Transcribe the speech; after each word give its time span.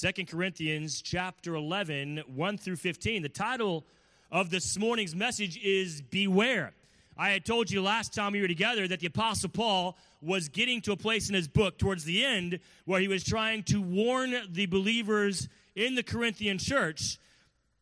Second 0.00 0.28
Corinthians 0.28 1.02
chapter 1.02 1.54
11, 1.54 2.22
1 2.26 2.56
through 2.56 2.76
15. 2.76 3.20
The 3.20 3.28
title 3.28 3.84
of 4.32 4.48
this 4.48 4.78
morning's 4.78 5.14
message 5.14 5.58
is 5.62 6.00
Beware. 6.00 6.72
I 7.18 7.28
had 7.28 7.44
told 7.44 7.70
you 7.70 7.82
last 7.82 8.14
time 8.14 8.32
we 8.32 8.40
were 8.40 8.48
together 8.48 8.88
that 8.88 9.00
the 9.00 9.08
Apostle 9.08 9.50
Paul 9.50 9.98
was 10.22 10.48
getting 10.48 10.80
to 10.80 10.92
a 10.92 10.96
place 10.96 11.28
in 11.28 11.34
his 11.34 11.48
book 11.48 11.76
towards 11.76 12.04
the 12.04 12.24
end 12.24 12.60
where 12.86 12.98
he 12.98 13.08
was 13.08 13.22
trying 13.22 13.62
to 13.64 13.82
warn 13.82 14.34
the 14.48 14.64
believers 14.64 15.50
in 15.76 15.96
the 15.96 16.02
Corinthian 16.02 16.56
church 16.56 17.18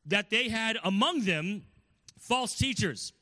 that 0.04 0.28
they 0.28 0.48
had 0.48 0.76
among 0.82 1.20
them 1.20 1.62
false 2.18 2.56
teachers, 2.56 3.12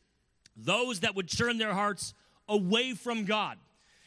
those 0.56 1.00
that 1.00 1.14
would 1.14 1.30
turn 1.30 1.58
their 1.58 1.74
hearts 1.74 2.14
away 2.48 2.94
from 2.94 3.26
God 3.26 3.58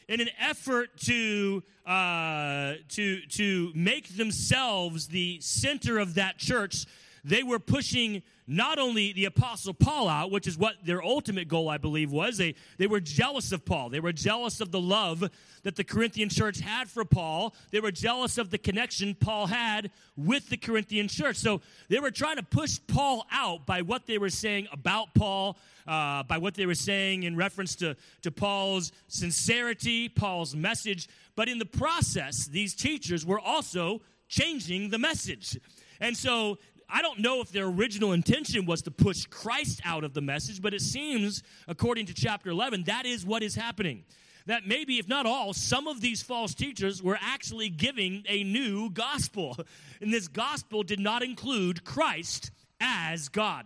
in 0.10 0.20
an 0.20 0.30
effort 0.39 0.89
to 0.98 1.64
uh, 1.86 2.73
to 2.89 3.21
to 3.28 3.71
make 3.75 4.18
themselves 4.18 5.07
the 5.07 5.39
center 5.39 6.00
of 6.00 6.16
that 6.16 6.38
church, 6.38 6.86
they 7.29 7.43
were 7.43 7.60
pushing 7.60 8.24
not 8.47 8.79
only 8.79 9.14
the 9.14 9.25
apostle 9.25 9.74
paul 9.74 10.10
out 10.10 10.32
which 10.32 10.47
is 10.47 10.57
what 10.57 10.74
their 10.83 11.04
ultimate 11.04 11.47
goal 11.47 11.70
i 11.70 11.78
believe 11.78 12.11
was. 12.11 12.37
They, 12.37 12.56
they 12.78 12.87
were 12.87 13.00
jealous 13.00 13.51
of 13.51 13.64
paul. 13.64 13.89
They 13.89 14.00
were 14.00 14.11
jealous 14.11 14.60
of 14.60 14.71
the 14.71 14.82
love 14.82 15.24
that 15.64 15.75
the 15.75 15.84
corinthian 15.84 16.29
church 16.29 16.60
had 16.60 16.89
for 16.89 17.06
paul. 17.06 17.54
They 17.71 17.79
were 17.79 17.92
jealous 17.92 18.37
of 18.37 18.50
the 18.50 18.57
connection 18.57 19.14
paul 19.14 19.47
had 19.47 19.92
with 20.18 20.50
the 20.50 20.57
corinthian 20.57 21.07
church. 21.07 21.37
So 21.37 21.61
they 21.89 22.00
were 22.00 22.11
trying 22.11 22.37
to 22.37 22.43
push 22.43 22.79
paul 22.87 23.25
out 23.32 23.65
by 23.65 23.84
what 23.84 24.07
they 24.07 24.18
were 24.18 24.32
saying 24.32 24.68
about 24.71 25.14
paul 25.14 25.57
uh, 25.87 26.23
by 26.23 26.37
what 26.37 26.56
they 26.56 26.65
were 26.65 26.75
saying 26.75 27.23
in 27.23 27.36
reference 27.36 27.75
to, 27.75 27.96
to 28.23 28.32
paul's 28.32 28.92
sincerity 29.07 30.09
paul's 30.09 30.56
message. 30.56 31.07
But 31.36 31.50
in 31.50 31.59
the 31.59 31.65
process 31.65 32.48
these 32.48 32.73
teachers 32.73 33.25
were 33.25 33.39
also 33.39 34.02
changing 34.28 34.89
the 34.89 34.98
message. 34.98 35.58
And 36.00 36.16
so 36.16 36.58
I 36.92 37.02
don't 37.02 37.20
know 37.20 37.42
if 37.42 37.52
their 37.52 37.66
original 37.66 38.14
intention 38.14 38.66
was 38.66 38.81
to 38.84 38.92
push 38.92 39.26
Christ 39.26 39.82
out 39.86 40.04
of 40.04 40.14
the 40.14 40.22
message, 40.22 40.62
but 40.62 40.73
it 40.73 40.82
seems, 40.82 41.44
according 41.68 42.08
to 42.08 42.14
chapter 42.14 42.50
11, 42.50 42.84
that 42.86 43.06
is 43.06 43.26
what 43.26 43.44
is 43.44 43.56
happening. 43.56 44.04
That 44.48 44.66
maybe, 44.66 44.98
if 44.98 45.08
not 45.08 45.28
all, 45.28 45.54
some 45.54 45.88
of 45.88 46.02
these 46.02 46.23
false 46.23 46.56
teachers 46.56 47.04
were 47.04 47.20
actually 47.22 47.70
giving 47.70 48.23
a 48.28 48.44
new 48.44 48.90
gospel. 48.90 49.58
And 50.02 50.14
this 50.14 50.30
gospel 50.30 50.82
did 50.84 51.02
not 51.02 51.23
include 51.23 51.84
Christ 51.84 52.52
as 52.80 53.28
God. 53.28 53.66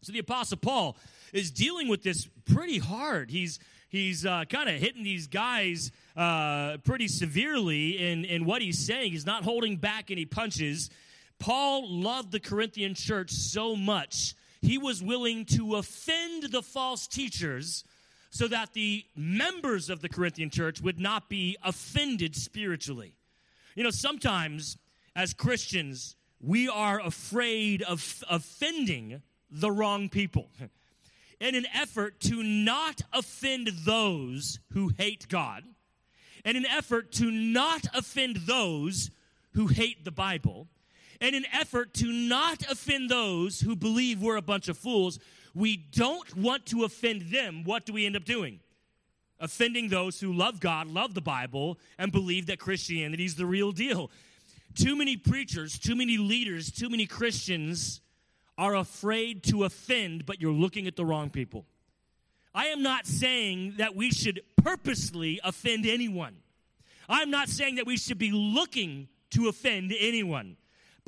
So 0.00 0.12
the 0.12 0.18
Apostle 0.18 0.56
Paul 0.56 0.96
is 1.34 1.50
dealing 1.50 1.88
with 1.88 2.02
this 2.02 2.26
pretty 2.46 2.78
hard. 2.78 3.30
He's 3.30 3.58
he's 3.90 4.24
uh, 4.24 4.44
kind 4.48 4.70
of 4.70 4.76
hitting 4.76 5.04
these 5.04 5.26
guys 5.26 5.90
uh, 6.16 6.78
pretty 6.84 7.08
severely 7.08 7.98
in, 7.98 8.24
in 8.24 8.46
what 8.46 8.62
he's 8.62 8.78
saying. 8.78 9.12
He's 9.12 9.26
not 9.26 9.44
holding 9.44 9.76
back 9.76 10.10
any 10.10 10.24
punches. 10.24 10.88
Paul 11.38 11.88
loved 11.88 12.32
the 12.32 12.40
Corinthian 12.40 12.94
church 12.94 13.30
so 13.30 13.76
much, 13.76 14.34
he 14.60 14.76
was 14.76 15.02
willing 15.02 15.44
to 15.46 15.76
offend 15.76 16.44
the 16.44 16.62
false 16.62 17.06
teachers 17.06 17.84
so 18.30 18.48
that 18.48 18.72
the 18.72 19.04
members 19.16 19.88
of 19.88 20.00
the 20.02 20.08
Corinthian 20.08 20.50
church 20.50 20.80
would 20.80 20.98
not 20.98 21.28
be 21.28 21.56
offended 21.62 22.36
spiritually. 22.36 23.14
You 23.74 23.84
know, 23.84 23.90
sometimes 23.90 24.76
as 25.14 25.32
Christians, 25.32 26.16
we 26.40 26.68
are 26.68 27.00
afraid 27.00 27.82
of 27.82 28.22
offending 28.28 29.22
the 29.50 29.70
wrong 29.70 30.08
people 30.08 30.50
in 31.40 31.54
an 31.54 31.66
effort 31.72 32.20
to 32.20 32.42
not 32.42 33.02
offend 33.12 33.68
those 33.84 34.58
who 34.72 34.88
hate 34.88 35.28
God, 35.28 35.64
in 36.44 36.56
an 36.56 36.66
effort 36.66 37.12
to 37.12 37.30
not 37.30 37.86
offend 37.94 38.36
those 38.38 39.10
who 39.54 39.68
hate 39.68 40.04
the 40.04 40.10
Bible 40.10 40.68
in 41.20 41.34
an 41.34 41.44
effort 41.52 41.94
to 41.94 42.06
not 42.06 42.62
offend 42.70 43.10
those 43.10 43.60
who 43.60 43.74
believe 43.74 44.20
we're 44.20 44.36
a 44.36 44.42
bunch 44.42 44.68
of 44.68 44.78
fools, 44.78 45.18
we 45.54 45.76
don't 45.76 46.36
want 46.36 46.66
to 46.66 46.84
offend 46.84 47.22
them. 47.22 47.64
What 47.64 47.86
do 47.86 47.92
we 47.92 48.06
end 48.06 48.16
up 48.16 48.24
doing? 48.24 48.60
Offending 49.40 49.88
those 49.88 50.20
who 50.20 50.32
love 50.32 50.60
God, 50.60 50.88
love 50.88 51.14
the 51.14 51.20
Bible, 51.20 51.78
and 51.98 52.10
believe 52.10 52.46
that 52.46 52.58
Christianity 52.58 53.24
is 53.24 53.36
the 53.36 53.46
real 53.46 53.72
deal. 53.72 54.10
Too 54.74 54.96
many 54.96 55.16
preachers, 55.16 55.78
too 55.78 55.96
many 55.96 56.18
leaders, 56.18 56.70
too 56.70 56.88
many 56.88 57.06
Christians 57.06 58.00
are 58.56 58.74
afraid 58.74 59.44
to 59.44 59.64
offend, 59.64 60.26
but 60.26 60.40
you're 60.40 60.52
looking 60.52 60.86
at 60.86 60.96
the 60.96 61.04
wrong 61.04 61.30
people. 61.30 61.64
I 62.54 62.66
am 62.66 62.82
not 62.82 63.06
saying 63.06 63.74
that 63.78 63.94
we 63.94 64.10
should 64.10 64.42
purposely 64.56 65.40
offend 65.44 65.86
anyone. 65.86 66.36
I'm 67.08 67.30
not 67.30 67.48
saying 67.48 67.76
that 67.76 67.86
we 67.86 67.96
should 67.96 68.18
be 68.18 68.32
looking 68.32 69.08
to 69.30 69.48
offend 69.48 69.94
anyone. 69.98 70.56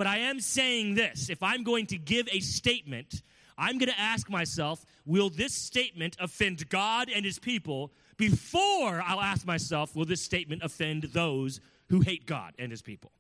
But 0.01 0.07
I 0.07 0.17
am 0.17 0.41
saying 0.41 0.95
this 0.95 1.29
if 1.29 1.43
I'm 1.43 1.63
going 1.63 1.85
to 1.89 1.99
give 1.99 2.27
a 2.33 2.41
statement, 2.41 3.21
I'm 3.59 3.77
going 3.77 3.91
to 3.91 4.01
ask 4.01 4.31
myself, 4.31 4.83
will 5.05 5.29
this 5.29 5.53
statement 5.53 6.17
offend 6.19 6.71
God 6.71 7.11
and 7.15 7.23
his 7.23 7.39
people 7.39 7.93
before 8.17 9.03
I'll 9.07 9.21
ask 9.21 9.47
myself, 9.47 9.95
will 9.95 10.07
this 10.07 10.23
statement 10.23 10.63
offend 10.63 11.03
those 11.03 11.61
who 11.91 12.01
hate 12.01 12.25
God 12.25 12.55
and 12.59 12.71
his 12.71 12.81
people? 12.81 13.13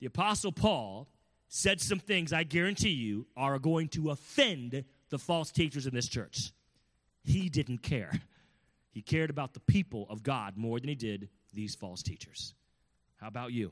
The 0.00 0.06
Apostle 0.06 0.50
Paul 0.50 1.06
said 1.46 1.80
some 1.80 2.00
things 2.00 2.32
I 2.32 2.42
guarantee 2.42 2.88
you 2.88 3.28
are 3.36 3.60
going 3.60 3.86
to 3.90 4.10
offend 4.10 4.82
the 5.10 5.18
false 5.20 5.52
teachers 5.52 5.86
in 5.86 5.94
this 5.94 6.08
church. 6.08 6.50
He 7.22 7.48
didn't 7.48 7.84
care. 7.84 8.20
He 8.90 9.00
cared 9.00 9.30
about 9.30 9.54
the 9.54 9.60
people 9.60 10.08
of 10.10 10.24
God 10.24 10.56
more 10.56 10.80
than 10.80 10.88
he 10.88 10.96
did 10.96 11.28
these 11.54 11.76
false 11.76 12.02
teachers. 12.02 12.52
How 13.18 13.28
about 13.28 13.52
you? 13.52 13.70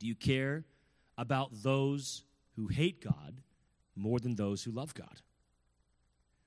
Do 0.00 0.08
you 0.08 0.16
care 0.16 0.64
about 1.18 1.50
those 1.62 2.24
who 2.56 2.68
hate 2.68 3.04
God 3.04 3.42
more 3.94 4.18
than 4.20 4.36
those 4.36 4.62
who 4.62 4.70
love 4.70 4.94
God? 4.94 5.20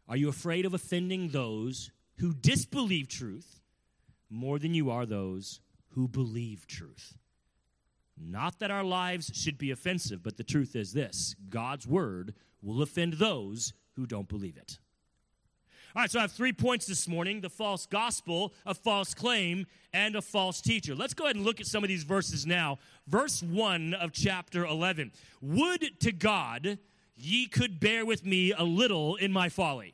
Are 0.07 0.17
you 0.17 0.29
afraid 0.29 0.65
of 0.65 0.73
offending 0.73 1.29
those 1.29 1.91
who 2.17 2.33
disbelieve 2.33 3.07
truth 3.07 3.61
more 4.29 4.57
than 4.57 4.73
you 4.73 4.89
are 4.89 5.05
those 5.05 5.59
who 5.89 6.07
believe 6.07 6.65
truth? 6.65 7.17
Not 8.17 8.59
that 8.59 8.71
our 8.71 8.83
lives 8.83 9.31
should 9.33 9.57
be 9.57 9.71
offensive, 9.71 10.23
but 10.23 10.37
the 10.37 10.43
truth 10.43 10.75
is 10.75 10.93
this 10.93 11.35
God's 11.49 11.85
word 11.85 12.33
will 12.61 12.81
offend 12.81 13.13
those 13.13 13.73
who 13.95 14.05
don't 14.05 14.29
believe 14.29 14.57
it. 14.57 14.79
All 15.93 16.01
right, 16.01 16.09
so 16.09 16.19
I 16.19 16.21
have 16.21 16.31
three 16.31 16.53
points 16.53 16.85
this 16.85 17.05
morning 17.05 17.41
the 17.41 17.49
false 17.49 17.85
gospel, 17.85 18.53
a 18.65 18.73
false 18.73 19.13
claim, 19.13 19.65
and 19.91 20.15
a 20.15 20.21
false 20.21 20.61
teacher. 20.61 20.95
Let's 20.95 21.13
go 21.13 21.25
ahead 21.25 21.35
and 21.35 21.43
look 21.43 21.59
at 21.59 21.65
some 21.65 21.83
of 21.83 21.89
these 21.89 22.03
verses 22.03 22.45
now. 22.45 22.79
Verse 23.07 23.43
1 23.43 23.95
of 23.95 24.13
chapter 24.13 24.65
11 24.65 25.11
Would 25.41 25.99
to 25.99 26.13
God 26.13 26.77
ye 27.17 27.45
could 27.47 27.81
bear 27.81 28.05
with 28.05 28.25
me 28.25 28.53
a 28.53 28.63
little 28.63 29.17
in 29.17 29.33
my 29.33 29.49
folly, 29.49 29.93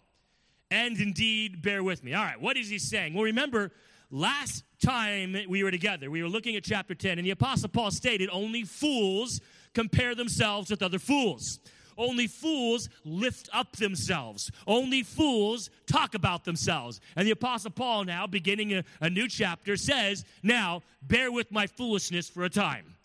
and 0.69 0.99
indeed 0.99 1.63
bear 1.63 1.81
with 1.81 2.03
me. 2.03 2.13
All 2.13 2.23
right, 2.23 2.39
what 2.39 2.57
is 2.57 2.69
he 2.69 2.77
saying? 2.77 3.15
Well, 3.15 3.23
remember, 3.23 3.71
last 4.11 4.63
time 4.79 5.35
we 5.49 5.63
were 5.63 5.71
together, 5.71 6.11
we 6.11 6.21
were 6.21 6.29
looking 6.29 6.55
at 6.55 6.63
chapter 6.63 6.93
10, 6.93 7.17
and 7.17 7.25
the 7.25 7.31
Apostle 7.31 7.69
Paul 7.69 7.89
stated, 7.89 8.29
Only 8.31 8.65
fools 8.65 9.41
compare 9.73 10.13
themselves 10.13 10.69
with 10.69 10.83
other 10.83 10.99
fools. 10.99 11.59
Only 11.97 12.27
fools 12.27 12.89
lift 13.03 13.49
up 13.53 13.75
themselves. 13.77 14.51
Only 14.67 15.03
fools 15.03 15.69
talk 15.87 16.13
about 16.13 16.45
themselves. 16.45 17.01
And 17.15 17.27
the 17.27 17.31
Apostle 17.31 17.71
Paul, 17.71 18.03
now 18.03 18.27
beginning 18.27 18.73
a, 18.73 18.83
a 19.01 19.09
new 19.09 19.27
chapter, 19.27 19.75
says, 19.77 20.25
Now 20.43 20.83
bear 21.01 21.31
with 21.31 21.51
my 21.51 21.67
foolishness 21.67 22.29
for 22.29 22.43
a 22.43 22.49
time. 22.49 22.95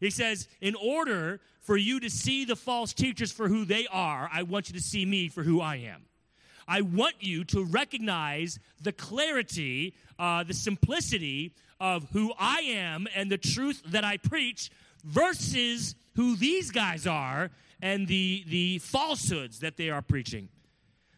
He 0.00 0.10
says, 0.10 0.48
In 0.60 0.74
order 0.74 1.40
for 1.60 1.76
you 1.76 2.00
to 2.00 2.08
see 2.08 2.44
the 2.44 2.56
false 2.56 2.94
teachers 2.94 3.30
for 3.30 3.48
who 3.48 3.64
they 3.64 3.86
are, 3.88 4.30
I 4.32 4.42
want 4.44 4.68
you 4.68 4.74
to 4.74 4.82
see 4.82 5.04
me 5.04 5.28
for 5.28 5.42
who 5.42 5.60
I 5.60 5.76
am. 5.76 6.06
I 6.66 6.82
want 6.82 7.16
you 7.20 7.44
to 7.44 7.64
recognize 7.64 8.58
the 8.80 8.92
clarity, 8.92 9.94
uh, 10.18 10.44
the 10.44 10.54
simplicity 10.54 11.54
of 11.80 12.06
who 12.12 12.32
I 12.38 12.60
am 12.60 13.06
and 13.14 13.30
the 13.30 13.38
truth 13.38 13.82
that 13.86 14.04
I 14.04 14.18
preach 14.18 14.70
versus 15.04 15.94
who 16.14 16.36
these 16.36 16.70
guys 16.70 17.06
are 17.06 17.50
and 17.80 18.06
the, 18.06 18.44
the 18.48 18.78
falsehoods 18.78 19.60
that 19.60 19.76
they 19.76 19.90
are 19.90 20.02
preaching. 20.02 20.48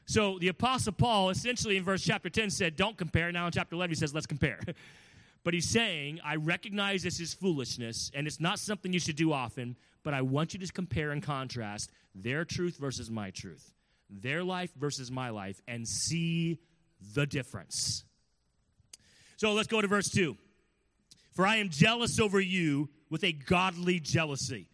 So 0.06 0.38
the 0.38 0.48
Apostle 0.48 0.92
Paul, 0.92 1.30
essentially 1.30 1.76
in 1.76 1.84
verse 1.84 2.02
chapter 2.02 2.28
10, 2.28 2.50
said, 2.50 2.76
Don't 2.76 2.96
compare. 2.96 3.30
Now 3.30 3.46
in 3.46 3.52
chapter 3.52 3.76
11, 3.76 3.90
he 3.90 3.94
says, 3.94 4.12
Let's 4.12 4.26
compare. 4.26 4.58
but 5.44 5.54
he's 5.54 5.68
saying, 5.68 6.20
I 6.24 6.36
recognize 6.36 7.02
this 7.02 7.20
is 7.20 7.32
foolishness, 7.32 8.10
and 8.14 8.26
it's 8.26 8.40
not 8.40 8.58
something 8.58 8.92
you 8.92 8.98
should 8.98 9.16
do 9.16 9.32
often, 9.32 9.76
but 10.02 10.12
I 10.12 10.22
want 10.22 10.52
you 10.52 10.60
to 10.60 10.72
compare 10.72 11.12
and 11.12 11.22
contrast 11.22 11.90
their 12.14 12.44
truth 12.44 12.76
versus 12.76 13.10
my 13.10 13.30
truth, 13.30 13.72
their 14.08 14.42
life 14.42 14.72
versus 14.74 15.10
my 15.10 15.30
life, 15.30 15.60
and 15.68 15.86
see 15.86 16.58
the 17.14 17.26
difference. 17.26 18.04
So 19.36 19.52
let's 19.52 19.68
go 19.68 19.80
to 19.80 19.86
verse 19.86 20.10
2. 20.10 20.36
For 21.32 21.46
I 21.46 21.56
am 21.56 21.68
jealous 21.68 22.18
over 22.18 22.40
you 22.40 22.90
with 23.08 23.24
a 23.24 23.32
godly 23.32 24.00
jealousy. 24.00 24.69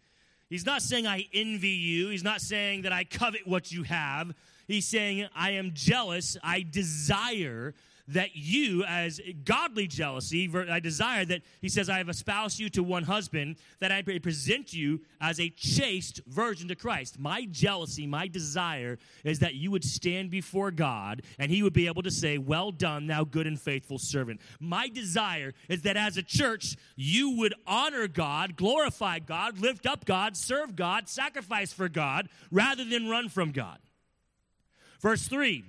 He's 0.49 0.65
not 0.65 0.81
saying 0.81 1.05
I 1.05 1.25
envy 1.33 1.69
you. 1.69 2.09
He's 2.09 2.23
not 2.23 2.41
saying 2.41 2.83
that 2.83 2.93
I 2.93 3.03
covet 3.03 3.45
what 3.45 3.71
you 3.71 3.83
have. 3.83 4.33
He's 4.67 4.85
saying 4.85 5.27
I 5.35 5.51
am 5.51 5.71
jealous. 5.73 6.37
I 6.43 6.65
desire 6.69 7.73
that 8.07 8.35
you, 8.35 8.83
as 8.85 9.19
godly 9.43 9.87
jealousy, 9.87 10.49
I 10.69 10.79
desire 10.79 11.25
that 11.25 11.41
he 11.61 11.69
says, 11.69 11.89
I 11.89 11.97
have 11.97 12.09
espoused 12.09 12.59
you 12.59 12.69
to 12.69 12.83
one 12.83 13.03
husband, 13.03 13.57
that 13.79 13.91
I 13.91 14.01
present 14.01 14.73
you 14.73 15.01
as 15.19 15.39
a 15.39 15.49
chaste 15.49 16.21
virgin 16.27 16.67
to 16.69 16.75
Christ. 16.75 17.19
My 17.19 17.45
jealousy, 17.49 18.07
my 18.07 18.27
desire 18.27 18.97
is 19.23 19.39
that 19.39 19.55
you 19.55 19.71
would 19.71 19.83
stand 19.83 20.29
before 20.29 20.71
God 20.71 21.21
and 21.37 21.51
he 21.51 21.63
would 21.63 21.73
be 21.73 21.87
able 21.87 22.03
to 22.03 22.11
say, 22.11 22.37
Well 22.37 22.71
done, 22.71 23.07
thou 23.07 23.23
good 23.23 23.47
and 23.47 23.59
faithful 23.59 23.97
servant. 23.97 24.39
My 24.59 24.87
desire 24.87 25.53
is 25.67 25.81
that 25.81 25.97
as 25.97 26.17
a 26.17 26.23
church, 26.23 26.75
you 26.95 27.31
would 27.37 27.53
honor 27.65 28.07
God, 28.07 28.55
glorify 28.55 29.19
God, 29.19 29.59
lift 29.59 29.85
up 29.85 30.05
God, 30.05 30.37
serve 30.37 30.75
God, 30.75 31.09
sacrifice 31.09 31.73
for 31.73 31.89
God, 31.89 32.29
rather 32.51 32.85
than 32.85 33.09
run 33.09 33.29
from 33.29 33.51
God. 33.51 33.79
Verse 35.01 35.27
3 35.27 35.65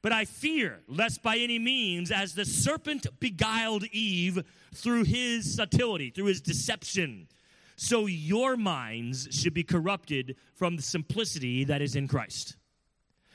But 0.00 0.12
I 0.12 0.24
fear 0.24 0.80
lest 0.86 1.22
by 1.22 1.36
any 1.38 1.58
means, 1.58 2.10
as 2.10 2.34
the 2.34 2.44
serpent 2.44 3.06
beguiled 3.18 3.84
Eve 3.84 4.44
through 4.74 5.04
his 5.04 5.54
subtlety, 5.54 6.10
through 6.10 6.26
his 6.26 6.40
deception, 6.40 7.28
so 7.76 8.06
your 8.06 8.56
minds 8.56 9.28
should 9.30 9.54
be 9.54 9.62
corrupted 9.62 10.36
from 10.54 10.76
the 10.76 10.82
simplicity 10.82 11.64
that 11.64 11.82
is 11.82 11.96
in 11.96 12.08
Christ. 12.08 12.56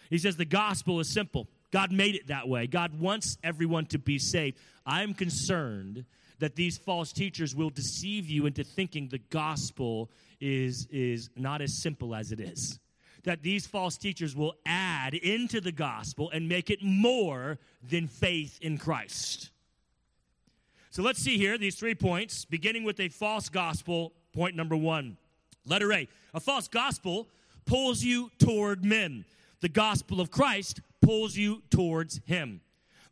He 0.10 0.18
says 0.18 0.36
the 0.36 0.46
gospel 0.46 1.00
is 1.00 1.10
simple. 1.10 1.48
God 1.72 1.92
made 1.92 2.16
it 2.16 2.28
that 2.28 2.48
way. 2.48 2.68
God 2.68 3.00
wants 3.00 3.38
everyone 3.44 3.86
to 3.88 3.98
be 3.98 4.20
saved. 4.20 4.58
I'm 4.86 5.14
concerned 5.14 6.06
that 6.40 6.56
these 6.56 6.78
false 6.78 7.14
teachers 7.14 7.56
will 7.56 7.70
deceive 7.70 8.30
you 8.30 8.46
into 8.46 8.64
thinking 8.64 9.08
the 9.08 9.18
gospel 9.18 10.12
is, 10.40 10.88
is 10.92 11.30
not 11.36 11.62
as 11.62 11.82
simple 11.82 12.14
as 12.14 12.32
it 12.32 12.40
is 12.40 12.80
that 13.24 13.42
these 13.42 13.66
false 13.66 13.98
teachers 13.98 14.36
will 14.36 14.56
add 14.66 15.14
into 15.14 15.62
the 15.62 15.72
gospel 15.72 16.30
and 16.32 16.48
make 16.48 16.70
it 16.70 16.84
more 16.84 17.58
than 17.90 18.08
faith 18.08 18.60
in 18.62 18.78
Christ. 18.78 19.52
So 20.90 21.02
let's 21.02 21.20
see 21.20 21.38
here 21.38 21.58
these 21.58 21.76
three 21.76 21.96
points, 21.96 22.46
beginning 22.46 22.84
with 22.84 23.00
a 23.00 23.10
false 23.10 23.50
gospel. 23.50 24.14
Point 24.34 24.56
number 24.56 24.76
one. 24.76 25.18
Letter 25.66 25.94
A 25.94 26.08
a 26.34 26.40
false 26.40 26.68
gospel 26.68 27.28
pulls 27.66 28.04
you 28.04 28.32
toward 28.40 28.84
men, 28.84 29.26
the 29.62 29.70
gospel 29.70 30.20
of 30.20 30.32
Christ 30.32 30.82
pulls 31.02 31.38
you 31.38 31.62
towards 31.70 32.20
Him. 32.26 32.62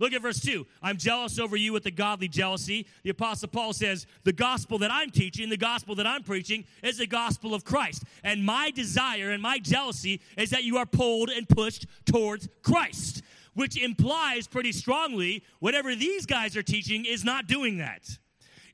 Look 0.02 0.14
at 0.14 0.22
verse 0.24 0.40
2. 0.40 0.66
I'm 0.82 0.98
jealous 0.98 1.38
over 1.38 1.56
you 1.56 1.74
with 1.74 1.84
the 1.84 1.92
godly 1.92 2.28
jealousy. 2.28 2.88
The 3.04 3.12
Apostle 3.12 3.50
Paul 3.50 3.72
says, 3.72 4.08
The 4.24 4.34
gospel 4.34 4.80
that 4.80 4.92
I'm 4.92 5.12
teaching, 5.12 5.48
the 5.48 5.58
gospel 5.58 5.94
that 5.94 6.08
I'm 6.08 6.24
preaching, 6.24 6.66
is 6.82 6.98
the 6.98 7.06
gospel 7.06 7.54
of 7.54 7.64
Christ. 7.64 8.04
And 8.24 8.44
my 8.44 8.72
desire 8.72 9.30
and 9.30 9.44
my 9.44 9.60
jealousy 9.60 10.20
is 10.36 10.50
that 10.50 10.64
you 10.64 10.78
are 10.78 10.88
pulled 10.88 11.30
and 11.30 11.48
pushed 11.48 11.86
towards 12.06 12.50
Christ, 12.64 13.22
which 13.54 13.78
implies 13.78 14.48
pretty 14.48 14.72
strongly 14.72 15.44
whatever 15.60 15.94
these 15.94 16.26
guys 16.26 16.58
are 16.58 16.64
teaching 16.64 17.06
is 17.06 17.24
not 17.24 17.46
doing 17.46 17.78
that. 17.78 18.18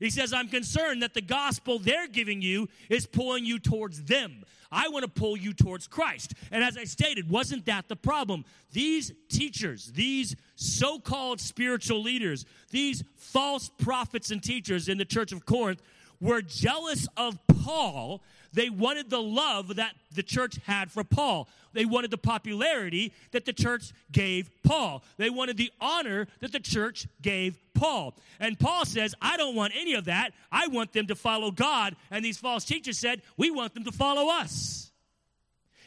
He 0.00 0.08
says, 0.08 0.32
I'm 0.32 0.48
concerned 0.48 1.02
that 1.02 1.12
the 1.12 1.20
gospel 1.20 1.78
they're 1.78 2.08
giving 2.08 2.40
you 2.40 2.68
is 2.88 3.04
pulling 3.04 3.44
you 3.44 3.58
towards 3.58 4.04
them. 4.04 4.44
I 4.70 4.88
want 4.88 5.04
to 5.04 5.10
pull 5.10 5.36
you 5.36 5.52
towards 5.52 5.86
Christ. 5.86 6.34
And 6.50 6.62
as 6.62 6.76
I 6.76 6.84
stated, 6.84 7.30
wasn't 7.30 7.66
that 7.66 7.88
the 7.88 7.96
problem? 7.96 8.44
These 8.72 9.12
teachers, 9.28 9.92
these 9.92 10.36
so 10.56 10.98
called 10.98 11.40
spiritual 11.40 12.02
leaders, 12.02 12.44
these 12.70 13.02
false 13.16 13.70
prophets 13.78 14.30
and 14.30 14.42
teachers 14.42 14.88
in 14.88 14.98
the 14.98 15.04
church 15.04 15.32
of 15.32 15.46
Corinth 15.46 15.82
were 16.20 16.42
jealous 16.42 17.06
of 17.16 17.38
Paul 17.46 18.22
they 18.52 18.70
wanted 18.70 19.10
the 19.10 19.20
love 19.20 19.76
that 19.76 19.94
the 20.14 20.22
church 20.22 20.58
had 20.66 20.90
for 20.90 21.04
Paul. 21.04 21.48
They 21.72 21.84
wanted 21.84 22.10
the 22.10 22.18
popularity 22.18 23.12
that 23.32 23.44
the 23.44 23.52
church 23.52 23.92
gave 24.10 24.50
Paul. 24.62 25.04
They 25.16 25.30
wanted 25.30 25.56
the 25.56 25.70
honor 25.80 26.26
that 26.40 26.52
the 26.52 26.60
church 26.60 27.06
gave 27.20 27.58
Paul. 27.74 28.16
And 28.40 28.58
Paul 28.58 28.84
says, 28.84 29.14
I 29.20 29.36
don't 29.36 29.54
want 29.54 29.74
any 29.76 29.94
of 29.94 30.06
that. 30.06 30.32
I 30.50 30.68
want 30.68 30.92
them 30.92 31.06
to 31.08 31.14
follow 31.14 31.50
God. 31.50 31.94
And 32.10 32.24
these 32.24 32.38
false 32.38 32.64
teachers 32.64 32.98
said, 32.98 33.22
We 33.36 33.50
want 33.50 33.74
them 33.74 33.84
to 33.84 33.92
follow 33.92 34.30
us. 34.30 34.90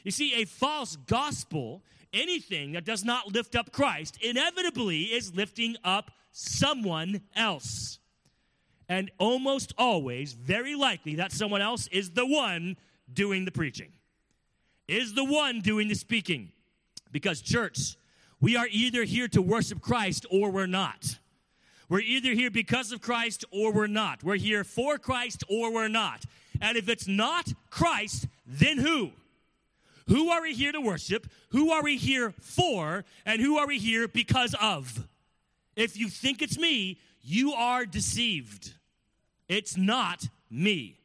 You 0.04 0.12
see, 0.12 0.42
a 0.42 0.46
false 0.46 0.96
gospel, 0.96 1.84
anything 2.14 2.74
that 2.74 2.86
does 2.86 3.04
not 3.04 3.34
lift 3.34 3.56
up 3.56 3.72
Christ, 3.72 4.18
inevitably 4.22 5.04
is 5.04 5.36
lifting 5.36 5.76
up 5.84 6.12
someone 6.32 7.22
else 7.36 8.00
and 8.92 9.10
almost 9.20 9.72
always, 9.78 10.34
very 10.34 10.76
likely, 10.76 11.16
that 11.16 11.32
someone 11.32 11.62
else 11.62 11.88
is 11.94 12.10
the 12.10 12.26
one 12.26 12.76
doing 13.14 13.46
the 13.46 13.52
preaching, 13.52 13.90
is 14.86 15.14
the 15.14 15.24
one 15.24 15.62
doing 15.62 15.88
the 15.88 15.96
speaking. 15.96 16.52
Because, 17.10 17.42
church, 17.42 17.96
we 18.42 18.58
are 18.58 18.68
either 18.70 19.06
here 19.06 19.30
to 19.30 19.42
worship 19.42 19.80
Christ 19.80 20.26
or 20.30 20.52
we're 20.52 20.66
not. 20.66 21.20
We're 21.88 22.02
either 22.02 22.34
here 22.34 22.52
because 22.52 22.92
of 22.92 23.00
Christ 23.00 23.46
or 23.50 23.72
we're 23.72 23.88
not. 23.88 24.26
We're 24.26 24.36
here 24.36 24.66
for 24.66 24.98
Christ 24.98 25.46
or 25.48 25.72
we're 25.72 25.88
not. 25.88 26.26
And 26.60 26.76
if 26.76 26.90
it's 26.90 27.08
not 27.08 27.48
Christ, 27.70 28.28
then 28.46 28.78
who? 28.78 29.12
Who 30.10 30.28
are 30.32 30.42
we 30.42 30.54
here 30.54 30.74
to 30.74 30.82
worship? 30.82 31.28
Who 31.52 31.72
are 31.72 31.82
we 31.82 31.96
here 31.96 32.34
for? 32.42 33.06
And 33.26 33.42
who 33.42 33.58
are 33.58 33.68
we 33.68 33.80
here 33.80 34.10
because 34.10 34.54
of? 34.62 35.08
If 35.78 35.96
you 35.96 36.10
think 36.10 36.42
it's 36.42 36.58
me, 36.58 37.00
you 37.22 37.54
are 37.54 37.86
deceived. 37.86 38.74
It's 39.52 39.76
not 39.76 40.30
me, 40.50 40.98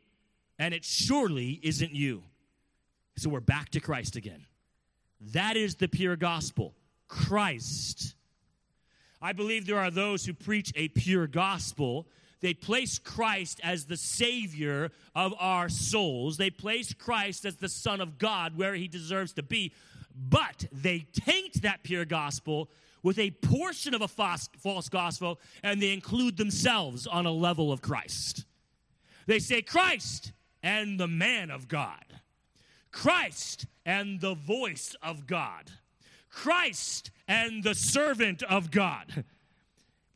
and 0.56 0.72
it 0.72 0.84
surely 0.84 1.58
isn't 1.64 1.92
you. 1.92 2.22
So 3.16 3.28
we're 3.28 3.40
back 3.40 3.70
to 3.70 3.80
Christ 3.80 4.14
again. 4.14 4.46
That 5.32 5.56
is 5.56 5.74
the 5.74 5.88
pure 5.88 6.14
gospel 6.14 6.72
Christ. 7.08 8.14
I 9.20 9.32
believe 9.32 9.66
there 9.66 9.80
are 9.80 9.90
those 9.90 10.24
who 10.24 10.32
preach 10.32 10.72
a 10.76 10.86
pure 10.86 11.26
gospel. 11.26 12.06
They 12.40 12.54
place 12.54 13.00
Christ 13.00 13.60
as 13.64 13.86
the 13.86 13.96
Savior 13.96 14.92
of 15.16 15.34
our 15.40 15.68
souls. 15.68 16.36
They 16.36 16.50
place 16.50 16.94
Christ 16.94 17.46
as 17.46 17.56
the 17.56 17.68
Son 17.68 18.00
of 18.00 18.16
God 18.16 18.56
where 18.56 18.76
he 18.76 18.86
deserves 18.86 19.32
to 19.32 19.42
be. 19.42 19.72
But 20.14 20.66
they 20.70 21.08
taint 21.12 21.62
that 21.62 21.82
pure 21.82 22.04
gospel 22.04 22.70
with 23.06 23.20
a 23.20 23.30
portion 23.30 23.94
of 23.94 24.02
a 24.02 24.08
false, 24.08 24.88
gospel 24.88 25.38
and 25.62 25.80
they 25.80 25.92
include 25.92 26.36
themselves 26.36 27.06
on 27.06 27.24
a 27.24 27.30
level 27.30 27.70
of 27.70 27.80
Christ. 27.80 28.44
They 29.28 29.38
say 29.38 29.62
Christ 29.62 30.32
and 30.60 30.98
the 30.98 31.06
man 31.06 31.52
of 31.52 31.68
God, 31.68 32.02
Christ 32.90 33.66
and 33.84 34.20
the 34.20 34.34
voice 34.34 34.96
of 35.04 35.24
God, 35.24 35.70
Christ 36.30 37.12
and 37.28 37.62
the 37.62 37.76
servant 37.76 38.42
of 38.42 38.72
God. 38.72 39.24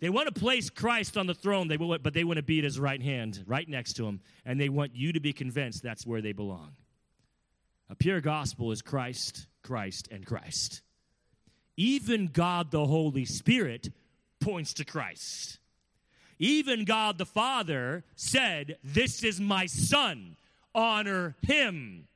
They 0.00 0.10
want 0.10 0.26
to 0.26 0.40
place 0.40 0.68
Christ 0.68 1.16
on 1.16 1.28
the 1.28 1.34
throne, 1.34 1.68
they 1.68 1.76
will, 1.76 1.96
but 1.98 2.12
they 2.12 2.24
want 2.24 2.38
to 2.38 2.42
be 2.42 2.58
at 2.58 2.64
his 2.64 2.80
right 2.80 3.00
hand, 3.00 3.44
right 3.46 3.68
next 3.68 3.92
to 3.98 4.06
him, 4.06 4.20
and 4.44 4.60
they 4.60 4.68
want 4.68 4.96
you 4.96 5.12
to 5.12 5.20
be 5.20 5.32
convinced 5.32 5.84
that's 5.84 6.04
where 6.04 6.22
they 6.22 6.32
belong. 6.32 6.72
A 7.88 7.94
pure 7.94 8.20
gospel 8.20 8.72
is 8.72 8.82
Christ, 8.82 9.46
Christ, 9.62 10.08
and 10.10 10.26
Christ. 10.26 10.82
Even 11.80 12.26
God 12.26 12.70
the 12.70 12.84
Holy 12.84 13.24
Spirit 13.24 13.90
points 14.38 14.74
to 14.74 14.84
Christ. 14.84 15.60
Even 16.38 16.84
God 16.84 17.16
the 17.16 17.24
Father 17.24 18.04
said, 18.16 18.76
This 18.84 19.24
is 19.24 19.40
my 19.40 19.64
Son, 19.64 20.36
honor 20.74 21.36
him. 21.40 22.06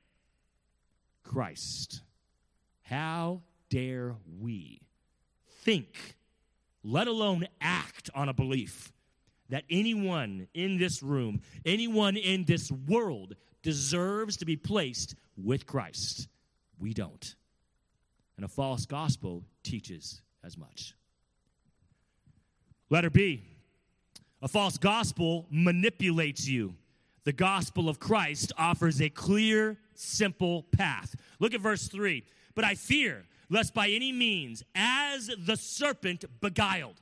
Christ. 1.23 2.03
How 2.83 3.41
dare 3.71 4.17
we 4.39 4.83
think, 5.63 6.15
let 6.83 7.09
alone 7.09 7.49
act 7.63 8.11
on 8.15 8.29
a 8.29 8.35
belief, 8.35 8.93
that 9.49 9.65
anyone 9.71 10.47
in 10.53 10.77
this 10.77 11.03
room, 11.03 11.41
anyone 11.65 12.19
in 12.19 12.45
this 12.45 12.71
world 12.71 13.35
deserves 13.63 14.37
to 14.37 14.45
be 14.45 14.57
placed 14.57 15.15
with 15.39 15.65
Christ? 15.65 16.29
We 16.79 16.93
don't. 16.93 17.35
And 18.37 18.45
a 18.45 18.49
false 18.49 18.85
gospel 18.85 19.43
teaches 19.65 20.21
as 20.45 20.57
much. 20.57 20.95
Letter 22.91 23.11
B. 23.11 23.43
A 24.43 24.49
false 24.49 24.79
gospel 24.79 25.47
manipulates 25.51 26.47
you. 26.47 26.75
The 27.25 27.33
gospel 27.33 27.89
of 27.89 27.99
Christ 27.99 28.53
offers 28.59 29.01
a 29.01 29.09
clear, 29.09 29.79
simple 29.95 30.65
path. 30.65 31.17
Look 31.41 31.55
at 31.55 31.61
verse 31.61 31.89
3. 31.89 32.23
But 32.55 32.65
I 32.65 32.75
fear 32.75 33.25
lest 33.51 33.75
by 33.75 33.89
any 33.89 34.13
means, 34.13 34.63
as 34.75 35.31
the 35.39 35.57
serpent 35.57 36.25
beguiled. 36.41 37.01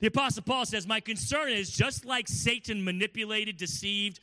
The 0.00 0.08
Apostle 0.08 0.42
Paul 0.42 0.66
says, 0.66 0.86
My 0.86 1.00
concern 1.00 1.52
is 1.52 1.70
just 1.70 2.04
like 2.04 2.28
Satan 2.28 2.84
manipulated, 2.84 3.56
deceived, 3.56 4.20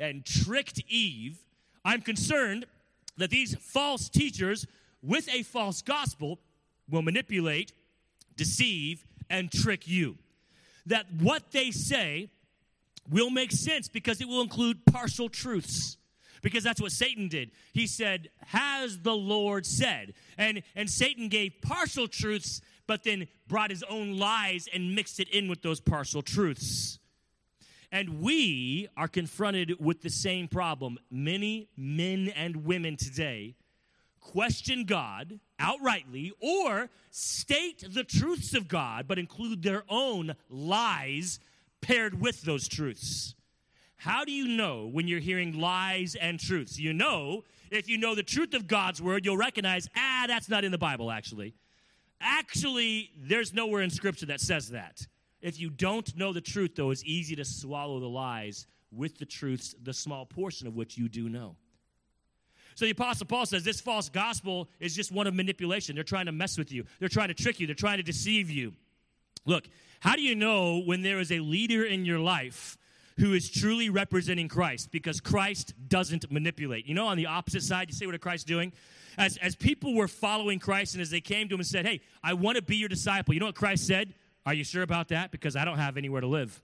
and 0.00 0.24
tricked 0.24 0.82
Eve, 0.88 1.38
I'm 1.84 2.00
concerned 2.00 2.66
that 3.16 3.30
these 3.30 3.54
false 3.56 4.08
teachers 4.08 4.66
with 5.02 5.28
a 5.32 5.42
false 5.42 5.82
gospel 5.82 6.38
will 6.92 7.02
manipulate, 7.02 7.72
deceive, 8.36 9.04
and 9.28 9.50
trick 9.50 9.88
you. 9.88 10.18
That 10.86 11.06
what 11.18 11.50
they 11.50 11.72
say 11.72 12.30
will 13.10 13.30
make 13.30 13.50
sense 13.50 13.88
because 13.88 14.20
it 14.20 14.28
will 14.28 14.42
include 14.42 14.84
partial 14.86 15.28
truths 15.28 15.96
because 16.42 16.64
that's 16.64 16.80
what 16.80 16.92
Satan 16.92 17.28
did. 17.28 17.52
He 17.72 17.86
said, 17.86 18.28
Has 18.46 18.98
the 18.98 19.14
Lord 19.14 19.64
said? 19.64 20.14
And, 20.36 20.62
and 20.76 20.90
Satan 20.90 21.28
gave 21.28 21.54
partial 21.62 22.08
truths 22.08 22.60
but 22.86 23.04
then 23.04 23.28
brought 23.46 23.70
his 23.70 23.84
own 23.84 24.18
lies 24.18 24.68
and 24.72 24.94
mixed 24.94 25.20
it 25.20 25.28
in 25.28 25.48
with 25.48 25.62
those 25.62 25.80
partial 25.80 26.20
truths. 26.20 26.98
And 27.92 28.20
we 28.20 28.88
are 28.96 29.08
confronted 29.08 29.76
with 29.78 30.02
the 30.02 30.10
same 30.10 30.48
problem. 30.48 30.98
Many 31.10 31.68
men 31.76 32.32
and 32.34 32.64
women 32.64 32.96
today 32.96 33.54
question 34.20 34.84
God 34.84 35.38
outrightly 35.62 36.32
or 36.40 36.90
state 37.10 37.84
the 37.88 38.04
truths 38.04 38.54
of 38.54 38.68
God, 38.68 39.06
but 39.06 39.18
include 39.18 39.62
their 39.62 39.84
own 39.88 40.34
lies 40.50 41.38
paired 41.80 42.20
with 42.20 42.42
those 42.42 42.68
truths. 42.68 43.34
How 43.96 44.24
do 44.24 44.32
you 44.32 44.48
know 44.48 44.88
when 44.90 45.06
you're 45.06 45.20
hearing 45.20 45.60
lies 45.60 46.16
and 46.16 46.40
truths? 46.40 46.78
You 46.78 46.92
know, 46.92 47.44
if 47.70 47.88
you 47.88 47.98
know 47.98 48.14
the 48.16 48.22
truth 48.24 48.52
of 48.52 48.66
God's 48.66 49.00
word, 49.00 49.24
you'll 49.24 49.36
recognize, 49.36 49.88
ah, 49.96 50.24
that's 50.26 50.48
not 50.48 50.64
in 50.64 50.72
the 50.72 50.78
Bible, 50.78 51.10
actually. 51.10 51.54
Actually, 52.20 53.10
there's 53.16 53.54
nowhere 53.54 53.82
in 53.82 53.90
Scripture 53.90 54.26
that 54.26 54.40
says 54.40 54.70
that. 54.70 55.06
If 55.40 55.60
you 55.60 55.70
don't 55.70 56.16
know 56.16 56.32
the 56.32 56.40
truth, 56.40 56.74
though, 56.76 56.90
it's 56.90 57.04
easy 57.04 57.36
to 57.36 57.44
swallow 57.44 58.00
the 58.00 58.08
lies 58.08 58.66
with 58.92 59.18
the 59.18 59.24
truths, 59.24 59.74
the 59.82 59.92
small 59.92 60.26
portion 60.26 60.66
of 60.66 60.74
which 60.74 60.96
you 60.96 61.08
do 61.08 61.28
know. 61.28 61.56
So 62.74 62.84
the 62.84 62.92
Apostle 62.92 63.26
Paul 63.26 63.46
says 63.46 63.64
this 63.64 63.80
false 63.80 64.08
gospel 64.08 64.68
is 64.80 64.94
just 64.94 65.12
one 65.12 65.26
of 65.26 65.34
manipulation. 65.34 65.94
They're 65.94 66.04
trying 66.04 66.26
to 66.26 66.32
mess 66.32 66.58
with 66.58 66.72
you, 66.72 66.84
they're 67.00 67.08
trying 67.08 67.28
to 67.28 67.34
trick 67.34 67.60
you, 67.60 67.66
they're 67.66 67.74
trying 67.74 67.98
to 67.98 68.02
deceive 68.02 68.50
you. 68.50 68.72
Look, 69.44 69.64
how 70.00 70.14
do 70.14 70.22
you 70.22 70.34
know 70.34 70.80
when 70.80 71.02
there 71.02 71.20
is 71.20 71.32
a 71.32 71.40
leader 71.40 71.84
in 71.84 72.04
your 72.04 72.18
life 72.18 72.76
who 73.18 73.34
is 73.34 73.50
truly 73.50 73.90
representing 73.90 74.48
Christ? 74.48 74.90
Because 74.90 75.20
Christ 75.20 75.74
doesn't 75.88 76.30
manipulate. 76.30 76.86
You 76.86 76.94
know, 76.94 77.06
on 77.06 77.16
the 77.16 77.26
opposite 77.26 77.62
side, 77.62 77.88
you 77.88 77.94
see 77.94 78.06
what 78.06 78.20
Christ 78.20 78.46
doing? 78.46 78.72
As, 79.18 79.36
as 79.38 79.54
people 79.56 79.94
were 79.94 80.08
following 80.08 80.58
Christ 80.58 80.94
and 80.94 81.02
as 81.02 81.10
they 81.10 81.20
came 81.20 81.48
to 81.48 81.54
him 81.54 81.60
and 81.60 81.66
said, 81.66 81.86
Hey, 81.86 82.00
I 82.22 82.34
want 82.34 82.56
to 82.56 82.62
be 82.62 82.76
your 82.76 82.88
disciple, 82.88 83.34
you 83.34 83.40
know 83.40 83.46
what 83.46 83.54
Christ 83.54 83.86
said? 83.86 84.14
Are 84.46 84.54
you 84.54 84.64
sure 84.64 84.82
about 84.82 85.08
that? 85.08 85.30
Because 85.30 85.54
I 85.54 85.64
don't 85.64 85.78
have 85.78 85.96
anywhere 85.96 86.20
to 86.20 86.26
live. 86.26 86.62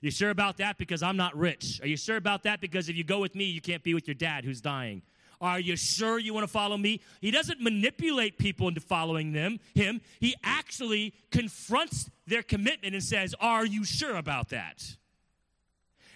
You 0.00 0.10
sure 0.10 0.30
about 0.30 0.58
that? 0.58 0.76
Because 0.76 1.02
I'm 1.02 1.16
not 1.16 1.34
rich. 1.36 1.80
Are 1.82 1.86
you 1.86 1.96
sure 1.96 2.16
about 2.16 2.42
that? 2.42 2.60
Because 2.60 2.88
if 2.88 2.96
you 2.96 3.04
go 3.04 3.20
with 3.20 3.34
me, 3.34 3.44
you 3.44 3.60
can't 3.60 3.82
be 3.82 3.94
with 3.94 4.06
your 4.06 4.14
dad 4.14 4.44
who's 4.44 4.60
dying. 4.60 5.02
Are 5.40 5.60
you 5.60 5.76
sure 5.76 6.18
you 6.18 6.32
want 6.32 6.44
to 6.44 6.52
follow 6.52 6.76
me? 6.76 7.00
He 7.20 7.30
doesn't 7.30 7.60
manipulate 7.60 8.38
people 8.38 8.68
into 8.68 8.80
following 8.80 9.32
them, 9.32 9.60
him. 9.74 10.00
He 10.20 10.34
actually 10.42 11.14
confronts 11.30 12.10
their 12.26 12.42
commitment 12.42 12.94
and 12.94 13.02
says, 13.02 13.34
Are 13.40 13.66
you 13.66 13.84
sure 13.84 14.16
about 14.16 14.50
that? 14.50 14.96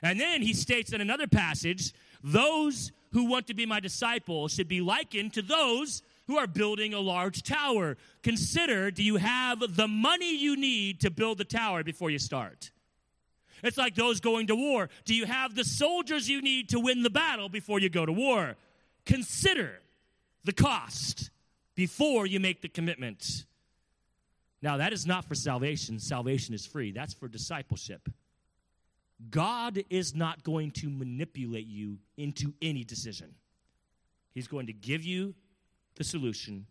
And 0.03 0.19
then 0.19 0.43
he 0.43 0.55
states 0.55 0.93
in 0.93 1.00
another 1.00 1.27
passage, 1.27 1.93
those 2.23 2.93
who 3.12 3.27
want 3.27 3.47
to 3.49 3.55
be 3.55 3.67
my 3.67 3.81
disciples 3.81 4.55
should 4.55 4.69
be 4.69 4.81
likened 4.81 5.35
to 5.35 5.43
those 5.43 6.03
who 6.27 6.39
are 6.39 6.47
building 6.47 6.95
a 6.95 7.00
large 7.00 7.43
tower. 7.43 7.97
Consider 8.23 8.91
do 8.91 9.03
you 9.03 9.17
have 9.17 9.77
the 9.77 9.89
money 9.89 10.37
you 10.37 10.57
need 10.57 11.00
to 11.00 11.11
build 11.11 11.39
the 11.39 11.45
tower 11.45 11.83
before 11.83 12.11
you 12.11 12.19
start? 12.19 12.71
It's 13.62 13.77
like 13.77 13.95
those 13.95 14.21
going 14.21 14.47
to 14.47 14.55
war. 14.55 14.89
Do 15.05 15.15
you 15.15 15.27
have 15.27 15.55
the 15.55 15.65
soldiers 15.65 16.31
you 16.31 16.41
need 16.41 16.71
to 16.71 16.81
win 16.81 17.03
the 17.03 17.11
battle 17.11 17.49
before 17.49 17.79
you 17.79 17.91
go 17.91 18.07
to 18.07 18.12
war? 18.12 18.57
Consider 19.11 19.81
the 20.45 20.52
cost 20.52 21.31
before 21.75 22.26
you 22.26 22.38
make 22.38 22.62
the 22.62 22.69
commitment. 22.69 23.45
Now, 24.62 24.76
that 24.76 24.93
is 24.93 25.05
not 25.05 25.25
for 25.25 25.35
salvation. 25.35 25.99
Salvation 25.99 26.55
is 26.55 26.64
free, 26.64 26.93
that's 26.93 27.12
for 27.12 27.26
discipleship. 27.26 28.09
God 29.29 29.83
is 29.90 30.14
not 30.14 30.45
going 30.45 30.71
to 30.73 30.88
manipulate 30.88 31.67
you 31.67 31.99
into 32.17 32.55
any 32.62 32.85
decision. 32.85 33.35
He's 34.33 34.47
going 34.47 34.69
to 34.69 34.73
give 34.73 35.05
you 35.05 35.35
the 35.97 36.05
solution, 36.05 36.67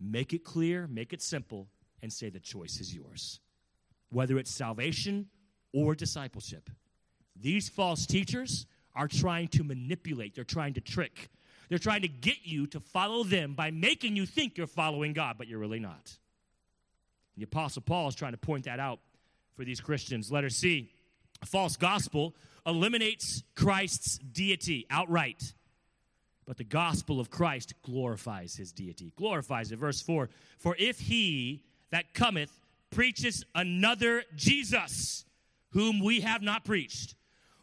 make 0.00 0.32
it 0.32 0.42
clear, 0.42 0.88
make 0.88 1.12
it 1.12 1.22
simple, 1.22 1.68
and 2.02 2.12
say 2.12 2.30
the 2.30 2.40
choice 2.40 2.80
is 2.80 2.92
yours. 2.92 3.38
Whether 4.10 4.38
it's 4.38 4.50
salvation 4.50 5.28
or 5.72 5.94
discipleship. 5.94 6.68
These 7.40 7.68
false 7.68 8.06
teachers 8.06 8.66
are 8.96 9.06
trying 9.06 9.48
to 9.48 9.62
manipulate, 9.62 10.34
they're 10.34 10.42
trying 10.42 10.74
to 10.74 10.80
trick, 10.80 11.28
they're 11.68 11.78
trying 11.78 12.02
to 12.02 12.08
get 12.08 12.38
you 12.44 12.66
to 12.68 12.80
follow 12.80 13.24
them 13.24 13.54
by 13.54 13.70
making 13.70 14.16
you 14.16 14.26
think 14.26 14.56
you're 14.56 14.66
following 14.66 15.12
God, 15.12 15.36
but 15.38 15.48
you're 15.48 15.58
really 15.58 15.80
not. 15.80 16.16
The 17.36 17.44
Apostle 17.44 17.82
Paul 17.82 18.08
is 18.08 18.14
trying 18.14 18.32
to 18.32 18.38
point 18.38 18.64
that 18.64 18.80
out 18.80 19.00
for 19.56 19.64
these 19.64 19.80
Christians. 19.80 20.30
Letter 20.30 20.50
C 20.50 20.90
a 21.42 21.46
false 21.46 21.76
gospel 21.76 22.34
eliminates 22.66 23.42
Christ's 23.54 24.18
deity 24.18 24.86
outright. 24.90 25.54
But 26.46 26.56
the 26.56 26.64
gospel 26.64 27.20
of 27.20 27.30
Christ 27.30 27.74
glorifies 27.82 28.54
his 28.54 28.72
deity. 28.72 29.12
Glorifies 29.16 29.72
it. 29.72 29.76
Verse 29.76 30.00
4 30.00 30.30
For 30.58 30.76
if 30.78 31.00
he 31.00 31.62
that 31.90 32.14
cometh 32.14 32.58
preaches 32.90 33.44
another 33.54 34.22
Jesus, 34.34 35.24
whom 35.70 36.02
we 36.02 36.20
have 36.20 36.42
not 36.42 36.64
preached, 36.64 37.14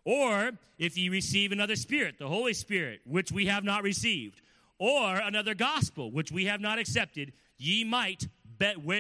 or 0.06 0.52
if 0.78 0.98
ye 0.98 1.10
receive 1.10 1.52
another 1.52 1.76
spirit, 1.76 2.18
the 2.20 2.28
Holy 2.28 2.54
Spirit, 2.54 3.02
which 3.06 3.32
we 3.32 3.46
have 3.46 3.64
not 3.64 3.84
received, 3.84 4.42
or 4.80 5.16
another 5.16 5.54
gospel, 5.54 6.12
which 6.12 6.32
we 6.32 6.46
have 6.46 6.60
not 6.60 6.80
accepted, 6.80 7.32
ye 7.58 7.84
might 7.84 8.28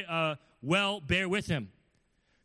uh, 0.08 0.36
well 0.62 1.02
bear 1.02 1.28
with 1.28 1.48
him. 1.48 1.70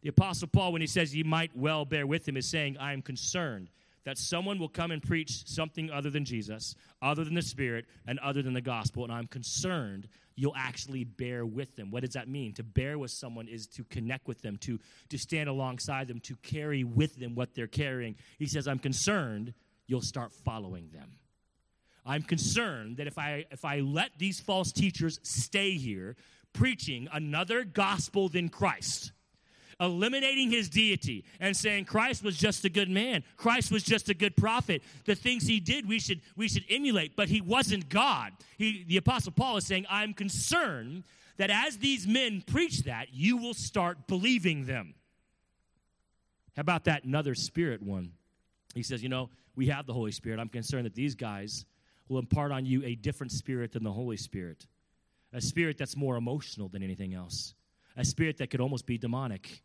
The 0.03 0.09
Apostle 0.09 0.49
Paul, 0.49 0.73
when 0.73 0.81
he 0.81 0.87
says 0.87 1.15
ye 1.15 1.23
might 1.23 1.57
well 1.57 1.85
bear 1.85 2.07
with 2.07 2.27
him, 2.27 2.37
is 2.37 2.49
saying, 2.49 2.77
I 2.79 2.93
am 2.93 3.03
concerned 3.03 3.71
that 4.05 4.19
someone 4.19 4.59
will 4.59 4.69
come 4.69 4.91
and 4.91 5.03
preach 5.03 5.47
something 5.47 5.91
other 5.91 6.11
than 6.11 6.25
Jesus, 6.25 6.75
other 7.03 7.25
than 7.25 7.35
the 7.35 7.43
Spirit, 7.43 7.87
and 8.07 8.19
other 8.21 8.43
than 8.43 8.55
the 8.55 8.61
gospel. 8.61 9.05
And 9.05 9.13
I'm 9.13 9.27
concerned 9.27 10.09
you'll 10.35 10.57
actually 10.57 11.03
bear 11.05 11.45
with 11.45 11.75
them. 11.75 11.91
What 11.91 12.05
does 12.05 12.15
that 12.15 12.29
mean? 12.29 12.55
To 12.55 12.63
bear 12.63 12.97
with 12.97 13.11
someone 13.11 13.49
is 13.49 13.67
to 13.69 13.85
connect 13.85 14.29
with 14.29 14.41
them, 14.41 14.57
to, 14.59 14.79
to 15.09 15.19
stand 15.19 15.49
alongside 15.49 16.07
them, 16.07 16.21
to 16.21 16.37
carry 16.37 16.85
with 16.85 17.17
them 17.17 17.35
what 17.35 17.55
they're 17.55 17.67
carrying. 17.67 18.15
He 18.39 18.47
says, 18.47 18.69
I'm 18.69 18.79
concerned 18.79 19.53
you'll 19.89 20.01
start 20.01 20.33
following 20.33 20.91
them. 20.93 21.19
I'm 22.07 22.23
concerned 22.23 22.99
that 22.99 23.07
if 23.07 23.19
I 23.19 23.45
if 23.51 23.65
I 23.65 23.81
let 23.81 24.13
these 24.17 24.41
false 24.41 24.73
teachers 24.73 25.21
stay 25.23 25.73
here 25.73 26.17
preaching 26.55 27.07
another 27.13 27.65
gospel 27.65 28.31
than 28.31 28.49
Christ, 28.49 29.13
eliminating 29.81 30.51
his 30.51 30.69
deity 30.69 31.25
and 31.41 31.57
saying 31.57 31.85
Christ 31.85 32.23
was 32.23 32.37
just 32.37 32.65
a 32.65 32.69
good 32.69 32.91
man. 32.91 33.23
Christ 33.37 33.71
was 33.71 33.83
just 33.83 34.09
a 34.09 34.15
good 34.15 34.37
prophet. 34.37 34.83
The 35.05 35.15
things 35.15 35.47
he 35.47 35.61
did, 35.61 35.89
we 35.89 35.99
should, 35.99 36.21
we 36.37 36.49
should 36.49 36.65
emulate, 36.69 37.17
but 37.17 37.29
he 37.29 37.41
wasn't 37.41 37.89
God. 37.89 38.33
He, 38.57 38.85
the 38.87 38.97
Apostle 38.97 39.33
Paul 39.33 39.57
is 39.57 39.67
saying, 39.67 39.87
I'm 39.89 40.15
concerned 40.15 41.05
that 41.37 41.51
as 41.51 41.79
these 41.79 42.07
men 42.07 42.43
preach 42.47 42.83
that, 42.83 43.09
you 43.13 43.37
will 43.37 43.55
start 43.55 44.07
believing 44.09 44.67
them. 44.67 44.95
How 46.57 46.63
about 46.63 46.85
that 46.85 47.05
another 47.05 47.37
spirit 47.37 47.81
one? 47.81 48.13
He 48.75 48.83
says, 48.83 49.03
You 49.03 49.09
know, 49.09 49.31
we 49.55 49.69
have 49.69 49.87
the 49.87 49.93
Holy 49.93 50.13
Spirit. 50.13 50.41
I'm 50.41 50.49
concerned 50.49 50.87
that 50.87 50.95
these 50.95 51.15
guys 51.15 51.65
will 52.09 52.19
impart 52.19 52.51
on 52.51 52.67
you 52.67 52.85
a 52.85 52.97
different 52.97 53.31
spirit 53.33 53.73
than 53.73 53.85
the 53.85 53.93
Holy 53.93 54.17
Spirit, 54.17 54.67
a 55.33 55.41
spirit 55.41 55.79
that's 55.79 55.97
more 55.97 56.17
emotional 56.17 56.69
than 56.69 56.83
anything 56.83 57.15
else, 57.15 57.55
a 57.97 58.05
spirit 58.05 58.39
that 58.39 58.51
could 58.51 58.61
almost 58.61 58.87
be 58.87 58.99
demonic. 58.99 59.63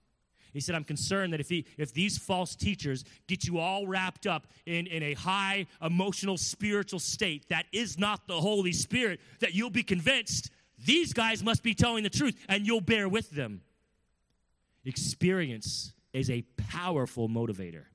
He 0.54 0.60
said, 0.60 0.76
I'm 0.76 0.84
concerned 0.84 1.34
that 1.34 1.40
if, 1.40 1.50
he, 1.50 1.66
if 1.78 1.94
these 1.94 2.18
false 2.18 2.56
teachers 2.56 3.04
get 3.28 3.46
you 3.46 3.58
all 3.58 3.88
wrapped 3.88 4.28
up 4.28 4.48
in, 4.66 4.86
in 4.88 5.02
a 5.02 5.14
high 5.16 5.66
emotional 5.82 6.38
spiritual 6.38 7.00
state 7.00 7.50
that 7.50 7.66
is 7.72 7.98
not 7.98 8.28
the 8.28 8.40
Holy 8.40 8.72
Spirit, 8.72 9.20
that 9.40 9.56
you'll 9.56 9.72
be 9.72 9.84
convinced 9.84 10.52
these 10.86 11.14
guys 11.14 11.44
must 11.44 11.64
be 11.64 11.74
telling 11.74 12.04
the 12.04 12.10
truth 12.10 12.38
and 12.48 12.68
you'll 12.68 12.82
bear 12.82 13.10
with 13.10 13.32
them. 13.32 13.62
Experience 14.86 15.94
is 16.14 16.30
a 16.30 16.44
powerful 16.58 17.28
motivator. 17.28 17.86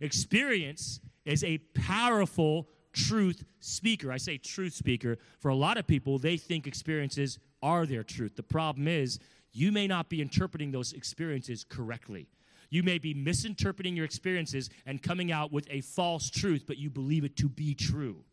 Experience 0.00 1.00
is 1.24 1.44
a 1.44 1.58
powerful 1.74 2.68
truth 2.92 3.44
speaker. 3.60 4.10
I 4.10 4.16
say 4.16 4.38
truth 4.38 4.74
speaker. 4.74 5.18
For 5.38 5.48
a 5.50 5.54
lot 5.54 5.76
of 5.76 5.86
people, 5.86 6.18
they 6.18 6.36
think 6.36 6.66
experiences 6.66 7.38
are 7.62 7.86
their 7.86 8.02
truth. 8.02 8.36
The 8.36 8.42
problem 8.42 8.88
is, 8.88 9.18
you 9.52 9.72
may 9.72 9.86
not 9.86 10.08
be 10.08 10.20
interpreting 10.20 10.70
those 10.70 10.92
experiences 10.92 11.64
correctly. 11.68 12.28
You 12.70 12.82
may 12.82 12.98
be 12.98 13.14
misinterpreting 13.14 13.96
your 13.96 14.04
experiences 14.04 14.68
and 14.84 15.02
coming 15.02 15.32
out 15.32 15.52
with 15.52 15.66
a 15.70 15.80
false 15.80 16.28
truth, 16.30 16.64
but 16.66 16.76
you 16.76 16.90
believe 16.90 17.24
it 17.24 17.36
to 17.36 17.48
be 17.48 17.74
true. 17.74 18.24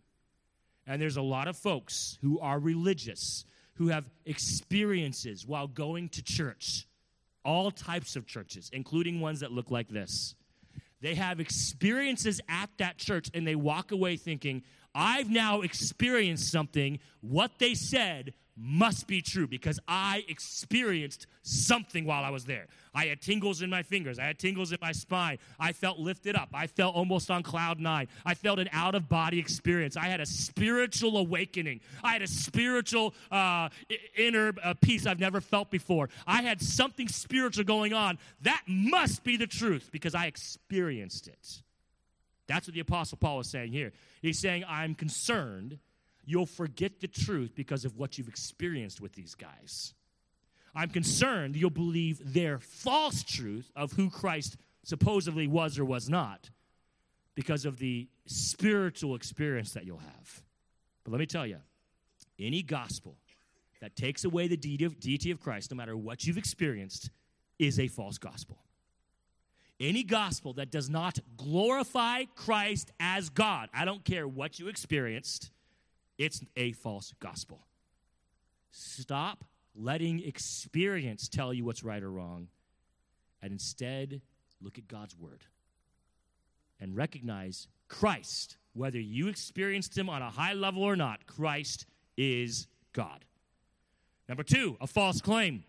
And 0.88 1.02
there's 1.02 1.18
a 1.18 1.22
lot 1.22 1.48
of 1.48 1.58
folks 1.58 2.18
who 2.22 2.40
are 2.40 2.60
religious, 2.60 3.46
who 3.76 3.88
have 3.88 4.10
experiences 4.26 5.48
while 5.48 5.68
going 5.68 6.10
to 6.10 6.24
church, 6.24 6.88
all 7.44 7.72
types 7.72 8.16
of 8.16 8.28
churches, 8.28 8.70
including 8.74 9.22
ones 9.22 9.40
that 9.40 9.52
look 9.52 9.72
like 9.72 9.90
this. 9.90 10.36
They 11.02 11.16
have 11.16 11.40
experiences 11.40 12.42
at 12.50 12.70
that 12.78 12.98
church 12.98 13.30
and 13.34 13.48
they 13.48 13.56
walk 13.56 13.92
away 13.92 14.18
thinking, 14.18 14.64
I've 14.94 15.30
now 15.30 15.62
experienced 15.62 16.52
something. 16.52 17.00
What 17.22 17.60
they 17.60 17.74
said 17.74 18.34
must 18.58 19.08
be 19.08 19.22
true 19.22 19.48
because 19.48 19.80
I 19.88 20.24
experienced 20.28 21.28
something 21.42 22.06
while 22.06 22.24
I 22.24 22.30
was 22.30 22.46
there. 22.46 22.68
I 22.94 23.08
had 23.08 23.22
tingles 23.22 23.62
in 23.62 23.70
my 23.70 23.84
fingers. 23.84 24.18
I 24.18 24.24
had 24.24 24.40
tingles 24.40 24.72
in 24.72 24.78
my 24.82 24.94
spine. 24.94 25.40
I 25.60 25.74
felt 25.74 26.00
lifted 26.00 26.36
up. 26.36 26.50
I 26.54 26.68
felt 26.68 26.96
almost 26.96 27.30
on 27.30 27.44
cloud 27.44 27.80
nine. 27.80 28.08
I 28.26 28.34
felt 28.34 28.60
an 28.60 28.70
out 28.72 28.96
of 28.96 29.10
body 29.10 29.40
experience. 29.40 29.98
I 29.98 30.06
had 30.06 30.22
a 30.22 30.26
spiritual 30.26 31.18
awakening. 31.18 31.82
I 32.04 32.14
had 32.14 32.22
a 32.22 32.28
spiritual 32.28 33.14
uh, 33.30 33.70
inner 34.18 34.54
uh, 34.64 34.74
peace 34.82 35.06
I've 35.06 35.20
never 35.20 35.42
felt 35.42 35.70
before. 35.70 36.10
I 36.26 36.42
had 36.42 36.62
something 36.62 37.10
spiritual 37.10 37.66
going 37.66 37.94
on. 37.94 38.18
That 38.42 38.62
must 38.68 39.24
be 39.24 39.36
the 39.36 39.48
truth 39.48 39.90
because 39.92 40.16
I 40.16 40.28
experienced 40.28 41.28
it. 41.28 41.62
That's 42.48 42.68
what 42.68 42.76
the 42.76 42.80
Apostle 42.80 43.18
Paul 43.18 43.40
is 43.40 43.50
saying 43.50 43.72
here. 43.72 43.92
He's 44.22 44.40
saying, 44.40 44.64
I'm 44.68 44.96
concerned 44.96 45.80
you'll 46.26 46.46
forget 46.46 47.00
the 47.00 47.08
truth 47.08 47.54
because 47.56 47.86
of 47.86 47.98
what 47.98 48.18
you've 48.18 48.28
experienced 48.28 49.02
with 49.02 49.14
these 49.14 49.36
guys. 49.36 49.94
I'm 50.76 50.90
concerned 50.90 51.56
you'll 51.56 51.70
believe 51.70 52.34
their 52.34 52.60
false 52.60 53.24
truth 53.24 53.72
of 53.76 53.94
who 53.94 54.10
Christ 54.10 54.58
supposedly 54.84 55.48
was 55.48 55.80
or 55.80 55.86
was 55.86 56.10
not 56.10 56.50
because 57.34 57.66
of 57.66 57.78
the 57.78 58.08
spiritual 58.26 59.16
experience 59.16 59.74
that 59.74 59.86
you'll 59.86 60.00
have. 60.00 60.44
But 61.04 61.12
let 61.12 61.20
me 61.20 61.26
tell 61.26 61.46
you, 61.46 61.60
any 62.40 62.62
gospel 62.62 63.16
that 63.82 63.96
takes 63.96 64.26
away 64.26 64.48
the 64.48 64.58
deity 64.58 65.32
of 65.32 65.40
Christ, 65.40 65.72
no 65.72 65.78
matter 65.78 65.96
what 65.96 66.26
you've 66.26 66.38
experienced, 66.38 67.10
is 67.60 67.80
a 67.80 67.88
false 67.88 68.18
gospel. 68.18 68.58
Any 69.80 70.04
gospel 70.04 70.54
that 70.54 70.72
does 70.72 70.90
not 70.90 71.20
glorify 71.36 72.24
Christ 72.36 72.92
as 73.00 73.30
God, 73.30 73.70
I 73.74 73.86
don't 73.86 74.04
care 74.04 74.28
what 74.28 74.58
you 74.58 74.70
experienced, 74.70 75.52
it's 76.18 76.42
a 76.56 76.72
false 76.74 77.14
gospel. 77.20 77.60
Stop 78.72 79.44
letting 79.76 80.24
experience 80.24 81.28
tell 81.28 81.54
you 81.54 81.66
what's 81.66 81.84
right 81.84 82.02
or 82.02 82.12
wrong, 82.12 82.48
and 83.42 83.52
instead 83.52 84.22
look 84.62 84.78
at 84.78 84.88
God's 84.88 85.18
word 85.18 85.44
and 86.80 86.96
recognize 86.96 87.68
Christ, 87.88 88.58
whether 88.74 89.00
you 89.00 89.28
experienced 89.28 89.98
him 89.98 90.10
on 90.10 90.22
a 90.22 90.30
high 90.30 90.54
level 90.54 90.84
or 90.84 90.96
not, 90.96 91.26
Christ 91.28 91.86
is 92.18 92.68
God. 92.94 93.26
Number 94.28 94.44
two, 94.44 94.78
a 94.82 94.88
false 94.88 95.22
claim. 95.22 95.64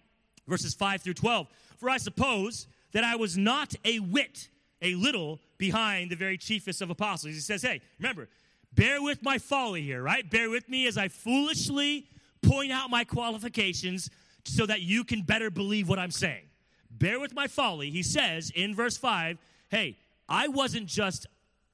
Verses 0.48 0.74
5 0.74 1.02
through 1.02 1.14
12. 1.14 1.48
For 1.76 1.90
I 1.90 1.98
suppose 1.98 2.68
that 2.92 3.04
I 3.04 3.16
was 3.16 3.36
not 3.36 3.74
a 3.84 3.98
whit, 3.98 4.48
a 4.80 4.94
little 4.94 5.40
behind 5.58 6.10
the 6.10 6.16
very 6.16 6.38
chiefest 6.38 6.80
of 6.80 6.90
apostles. 6.90 7.34
He 7.34 7.40
says, 7.40 7.62
hey, 7.62 7.80
remember, 7.98 8.28
bear 8.76 9.02
with 9.02 9.22
my 9.22 9.38
folly 9.38 9.82
here, 9.82 10.02
right? 10.02 10.28
Bear 10.30 10.48
with 10.48 10.68
me 10.68 10.86
as 10.86 10.96
I 10.96 11.08
foolishly 11.08 12.06
point 12.42 12.70
out 12.70 12.90
my 12.90 13.02
qualifications 13.02 14.10
so 14.44 14.66
that 14.66 14.82
you 14.82 15.02
can 15.02 15.22
better 15.22 15.50
believe 15.50 15.88
what 15.88 15.98
I'm 15.98 16.10
saying. 16.10 16.44
Bear 16.90 17.18
with 17.18 17.34
my 17.34 17.48
folly. 17.48 17.90
He 17.90 18.02
says 18.02 18.52
in 18.54 18.74
verse 18.74 18.96
5, 18.96 19.38
hey, 19.70 19.98
I 20.28 20.48
wasn't 20.48 20.86
just, 20.86 21.26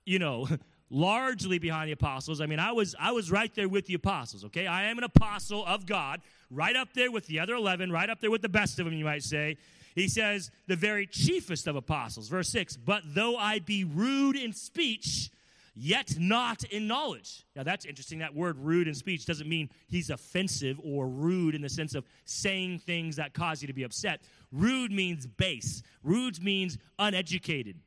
you 0.05 0.19
know, 0.19 0.49
largely 0.91 1.59
behind 1.59 1.89
the 1.89 1.93
apostles. 1.93 2.41
I 2.41 2.47
mean, 2.47 2.59
I 2.59 2.73
was 2.73 2.95
I 2.99 3.13
was 3.13 3.31
right 3.31 3.55
there 3.55 3.69
with 3.69 3.87
the 3.87 3.95
apostles, 3.95 4.45
okay? 4.47 4.67
I 4.67 4.85
am 4.85 4.99
an 4.99 5.05
apostle 5.05 5.65
of 5.67 5.87
God, 5.87 6.21
right 6.51 6.77
up 6.77 6.93
there 6.95 7.11
with 7.11 7.27
the 7.27 7.41
other 7.41 7.55
11, 7.55 7.91
right 7.91 8.09
up 8.09 8.21
there 8.21 8.31
with 8.31 8.43
the 8.43 8.49
best 8.49 8.79
of 8.79 8.85
them, 8.85 8.95
you 8.95 9.05
might 9.05 9.23
say. 9.23 9.57
He 9.95 10.09
says, 10.09 10.51
the 10.69 10.77
very 10.77 11.07
chiefest 11.07 11.67
of 11.67 11.77
apostles. 11.77 12.29
Verse 12.29 12.49
6 12.49 12.77
But 12.77 13.03
though 13.07 13.37
I 13.37 13.59
be 13.59 13.85
rude 13.85 14.37
in 14.37 14.53
speech, 14.53 15.31
yet 15.75 16.15
not 16.19 16.65
in 16.65 16.87
knowledge. 16.87 17.45
Now 17.57 17.63
that's 17.63 17.85
interesting. 17.85 18.19
That 18.19 18.35
word 18.35 18.59
rude 18.59 18.89
in 18.89 18.95
speech 18.95 19.27
doesn't 19.27 19.49
mean 19.49 19.71
he's 19.89 20.11
offensive 20.11 20.81
or 20.83 21.09
rude 21.09 21.55
in 21.55 21.63
the 21.63 21.69
sense 21.69 21.95
of 21.95 22.05
saying 22.25 22.81
things 22.81 23.17
that 23.17 23.35
cause 23.35 23.63
you 23.63 23.69
to 23.69 23.75
be 23.75 23.83
upset. 23.83 24.23
Rude 24.51 24.93
means 24.93 25.27
base, 25.27 25.83
rude 26.03 26.43
means 26.43 26.79
uneducated. 26.99 27.79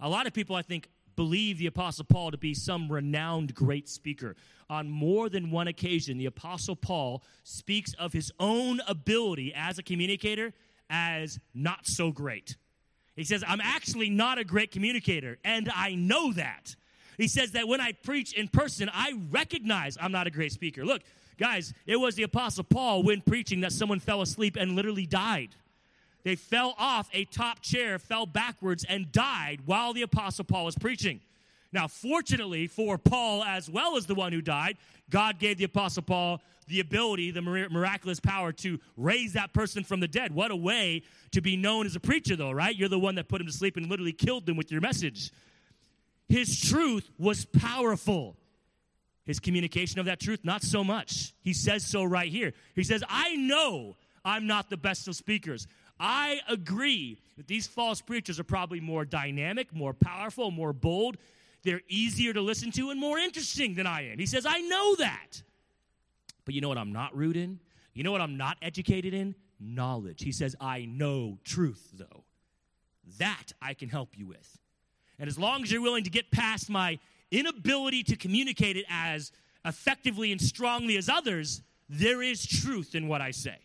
A 0.00 0.08
lot 0.08 0.26
of 0.26 0.32
people, 0.32 0.56
I 0.56 0.62
think, 0.62 0.88
believe 1.16 1.58
the 1.58 1.66
Apostle 1.66 2.06
Paul 2.06 2.30
to 2.30 2.38
be 2.38 2.54
some 2.54 2.90
renowned 2.90 3.54
great 3.54 3.88
speaker. 3.88 4.36
On 4.70 4.88
more 4.88 5.28
than 5.28 5.50
one 5.50 5.68
occasion, 5.68 6.16
the 6.16 6.26
Apostle 6.26 6.76
Paul 6.76 7.22
speaks 7.42 7.92
of 7.98 8.12
his 8.12 8.32
own 8.40 8.80
ability 8.88 9.52
as 9.54 9.78
a 9.78 9.82
communicator 9.82 10.54
as 10.88 11.38
not 11.52 11.86
so 11.86 12.10
great. 12.10 12.56
He 13.16 13.24
says, 13.24 13.44
I'm 13.46 13.60
actually 13.60 14.08
not 14.08 14.38
a 14.38 14.44
great 14.44 14.70
communicator, 14.70 15.38
and 15.44 15.70
I 15.74 15.94
know 15.94 16.32
that. 16.32 16.74
He 17.16 17.28
says 17.28 17.52
that 17.52 17.68
when 17.68 17.80
I 17.80 17.92
preach 17.92 18.32
in 18.32 18.48
person, 18.48 18.90
I 18.92 19.14
recognize 19.30 19.96
I'm 20.00 20.12
not 20.12 20.26
a 20.26 20.30
great 20.30 20.52
speaker. 20.52 20.84
Look, 20.84 21.02
guys, 21.38 21.72
it 21.86 21.96
was 21.96 22.14
the 22.14 22.22
Apostle 22.22 22.64
Paul 22.64 23.02
when 23.02 23.20
preaching 23.20 23.60
that 23.60 23.72
someone 23.72 24.00
fell 24.00 24.22
asleep 24.22 24.56
and 24.56 24.76
literally 24.76 25.06
died. 25.06 25.50
They 26.22 26.36
fell 26.36 26.74
off 26.78 27.08
a 27.12 27.24
top 27.24 27.60
chair, 27.60 27.98
fell 27.98 28.26
backwards, 28.26 28.84
and 28.88 29.10
died 29.10 29.60
while 29.64 29.92
the 29.92 30.02
Apostle 30.02 30.44
Paul 30.44 30.66
was 30.66 30.76
preaching. 30.76 31.20
Now, 31.72 31.86
fortunately 31.86 32.66
for 32.66 32.98
Paul, 32.98 33.44
as 33.44 33.70
well 33.70 33.96
as 33.96 34.06
the 34.06 34.14
one 34.14 34.32
who 34.32 34.42
died, 34.42 34.76
God 35.08 35.38
gave 35.38 35.58
the 35.58 35.64
Apostle 35.64 36.02
Paul 36.02 36.42
the 36.66 36.80
ability, 36.80 37.30
the 37.30 37.42
miraculous 37.42 38.20
power 38.20 38.52
to 38.52 38.78
raise 38.96 39.32
that 39.32 39.52
person 39.52 39.82
from 39.82 40.00
the 40.00 40.08
dead. 40.08 40.32
What 40.32 40.50
a 40.50 40.56
way 40.56 41.02
to 41.32 41.40
be 41.40 41.56
known 41.56 41.86
as 41.86 41.96
a 41.96 42.00
preacher, 42.00 42.36
though, 42.36 42.52
right? 42.52 42.74
You're 42.74 42.88
the 42.88 42.98
one 42.98 43.16
that 43.16 43.28
put 43.28 43.40
him 43.40 43.46
to 43.46 43.52
sleep 43.52 43.76
and 43.76 43.88
literally 43.88 44.12
killed 44.12 44.48
him 44.48 44.56
with 44.56 44.70
your 44.70 44.80
message. 44.80 45.32
His 46.30 46.60
truth 46.60 47.10
was 47.18 47.44
powerful. 47.44 48.36
His 49.26 49.40
communication 49.40 49.98
of 49.98 50.06
that 50.06 50.20
truth, 50.20 50.40
not 50.44 50.62
so 50.62 50.84
much. 50.84 51.34
He 51.42 51.52
says 51.52 51.84
so 51.84 52.04
right 52.04 52.30
here. 52.30 52.52
He 52.76 52.84
says, 52.84 53.02
I 53.08 53.34
know 53.34 53.96
I'm 54.24 54.46
not 54.46 54.70
the 54.70 54.76
best 54.76 55.08
of 55.08 55.16
speakers. 55.16 55.66
I 55.98 56.40
agree 56.48 57.20
that 57.36 57.48
these 57.48 57.66
false 57.66 58.00
preachers 58.00 58.38
are 58.38 58.44
probably 58.44 58.78
more 58.78 59.04
dynamic, 59.04 59.74
more 59.74 59.92
powerful, 59.92 60.52
more 60.52 60.72
bold. 60.72 61.16
They're 61.64 61.82
easier 61.88 62.32
to 62.32 62.40
listen 62.40 62.70
to 62.72 62.90
and 62.90 63.00
more 63.00 63.18
interesting 63.18 63.74
than 63.74 63.88
I 63.88 64.12
am. 64.12 64.18
He 64.20 64.26
says, 64.26 64.46
I 64.46 64.60
know 64.60 64.94
that. 64.96 65.42
But 66.44 66.54
you 66.54 66.60
know 66.60 66.68
what 66.68 66.78
I'm 66.78 66.92
not 66.92 67.14
rude 67.14 67.36
in? 67.36 67.58
You 67.92 68.04
know 68.04 68.12
what 68.12 68.20
I'm 68.20 68.36
not 68.36 68.56
educated 68.62 69.14
in? 69.14 69.34
Knowledge. 69.58 70.22
He 70.22 70.32
says, 70.32 70.54
I 70.60 70.84
know 70.84 71.38
truth, 71.44 71.90
though. 71.92 72.24
That 73.18 73.52
I 73.60 73.74
can 73.74 73.88
help 73.88 74.16
you 74.16 74.28
with. 74.28 74.59
And 75.20 75.28
as 75.28 75.38
long 75.38 75.62
as 75.62 75.70
you're 75.70 75.82
willing 75.82 76.04
to 76.04 76.10
get 76.10 76.30
past 76.30 76.70
my 76.70 76.98
inability 77.30 78.02
to 78.04 78.16
communicate 78.16 78.76
it 78.76 78.86
as 78.88 79.30
effectively 79.64 80.32
and 80.32 80.40
strongly 80.40 80.96
as 80.96 81.08
others, 81.08 81.62
there 81.88 82.22
is 82.22 82.46
truth 82.46 82.94
in 82.94 83.06
what 83.06 83.20
I 83.20 83.30
say. 83.30 83.58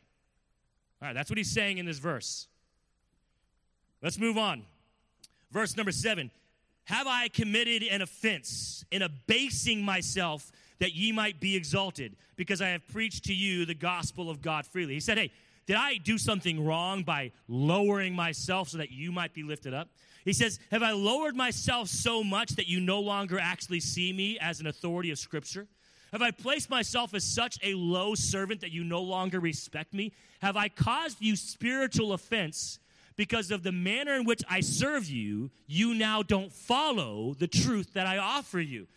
All 1.02 1.08
right, 1.08 1.14
that's 1.14 1.30
what 1.30 1.38
he's 1.38 1.52
saying 1.52 1.78
in 1.78 1.86
this 1.86 1.98
verse. 1.98 2.48
Let's 4.02 4.20
move 4.20 4.38
on. 4.38 4.64
Verse 5.52 5.78
number 5.78 5.92
seven 5.92 6.30
Have 6.86 7.08
I 7.08 7.30
committed 7.30 7.84
an 7.84 8.02
offense 8.02 8.84
in 8.92 9.02
abasing 9.02 9.82
myself 9.82 10.52
that 10.80 10.94
ye 10.94 11.12
might 11.12 11.40
be 11.40 11.56
exalted, 11.56 12.16
because 12.36 12.62
I 12.62 12.70
have 12.70 12.88
preached 12.88 13.26
to 13.26 13.34
you 13.34 13.66
the 13.66 13.74
gospel 13.74 14.30
of 14.30 14.42
God 14.42 14.66
freely. 14.66 14.94
He 14.94 15.00
said, 15.00 15.18
Hey, 15.18 15.32
did 15.68 15.78
I 15.78 15.98
do 15.98 16.18
something 16.18 16.64
wrong 16.64 17.04
by 17.04 17.32
lowering 17.48 18.14
myself 18.14 18.70
so 18.70 18.78
that 18.78 18.92
you 18.92 19.12
might 19.12 19.34
be 19.34 19.44
lifted 19.44 19.74
up? 19.74 19.90
He 20.24 20.34
says, 20.34 20.60
Have 20.72 20.84
I 20.84 20.92
lowered 20.92 21.36
myself 21.36 21.88
so 21.88 22.24
much 22.24 22.52
that 22.56 22.68
you 22.68 22.80
no 22.80 23.00
longer 23.00 23.40
actually 23.40 23.80
see 23.80 24.14
me 24.14 24.38
as 24.40 24.60
an 24.60 24.68
authority 24.68 25.12
of 25.12 25.18
Scripture? 25.18 25.68
Have 26.12 26.22
I 26.22 26.32
placed 26.32 26.70
myself 26.70 27.14
as 27.14 27.24
such 27.24 27.58
a 27.64 27.74
low 27.74 28.16
servant 28.16 28.62
that 28.62 28.72
you 28.72 28.84
no 28.84 29.02
longer 29.02 29.40
respect 29.40 29.94
me? 29.94 30.14
Have 30.42 30.56
I 30.56 30.70
caused 30.70 31.22
you 31.22 31.36
spiritual 31.36 32.14
offense 32.14 32.80
because 33.16 33.52
of 33.52 33.64
the 33.64 33.72
manner 33.72 34.14
in 34.14 34.24
which 34.24 34.42
I 34.50 34.62
serve 34.62 35.10
you? 35.10 35.52
You 35.68 35.94
now 35.94 36.24
don't 36.24 36.54
follow 36.54 37.34
the 37.34 37.48
truth 37.48 37.94
that 37.94 38.08
I 38.08 38.18
offer 38.18 38.60
you. 38.60 38.88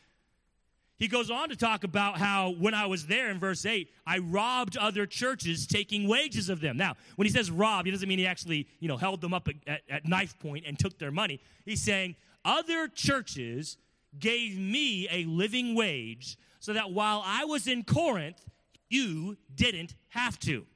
He 0.98 1.06
goes 1.06 1.30
on 1.30 1.48
to 1.50 1.56
talk 1.56 1.84
about 1.84 2.18
how 2.18 2.50
when 2.50 2.74
I 2.74 2.86
was 2.86 3.06
there 3.06 3.30
in 3.30 3.38
verse 3.38 3.64
8, 3.64 3.88
I 4.04 4.18
robbed 4.18 4.76
other 4.76 5.06
churches 5.06 5.66
taking 5.66 6.08
wages 6.08 6.48
of 6.48 6.60
them. 6.60 6.76
Now, 6.76 6.96
when 7.14 7.26
he 7.26 7.32
says 7.32 7.52
rob, 7.52 7.84
he 7.84 7.92
doesn't 7.92 8.08
mean 8.08 8.18
he 8.18 8.26
actually, 8.26 8.66
you 8.80 8.88
know, 8.88 8.96
held 8.96 9.20
them 9.20 9.32
up 9.32 9.48
at, 9.66 9.82
at 9.88 10.08
knife 10.08 10.36
point 10.40 10.64
and 10.66 10.76
took 10.76 10.98
their 10.98 11.12
money. 11.12 11.40
He's 11.64 11.80
saying 11.80 12.16
other 12.44 12.88
churches 12.88 13.76
gave 14.18 14.58
me 14.58 15.08
a 15.10 15.24
living 15.24 15.76
wage 15.76 16.36
so 16.58 16.72
that 16.72 16.90
while 16.90 17.22
I 17.24 17.44
was 17.44 17.68
in 17.68 17.84
Corinth, 17.84 18.44
you 18.88 19.36
didn't 19.54 19.94
have 20.08 20.40
to. 20.40 20.66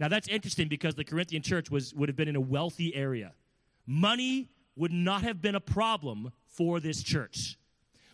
Now 0.00 0.08
that's 0.08 0.28
interesting 0.28 0.68
because 0.68 0.94
the 0.94 1.04
Corinthian 1.04 1.42
church 1.42 1.70
was 1.70 1.92
would 1.94 2.08
have 2.08 2.16
been 2.16 2.28
in 2.28 2.36
a 2.36 2.40
wealthy 2.40 2.94
area. 2.94 3.32
Money 3.86 4.48
would 4.74 4.92
not 4.92 5.22
have 5.22 5.42
been 5.42 5.54
a 5.54 5.60
problem 5.60 6.32
for 6.46 6.80
this 6.80 7.02
church. 7.02 7.58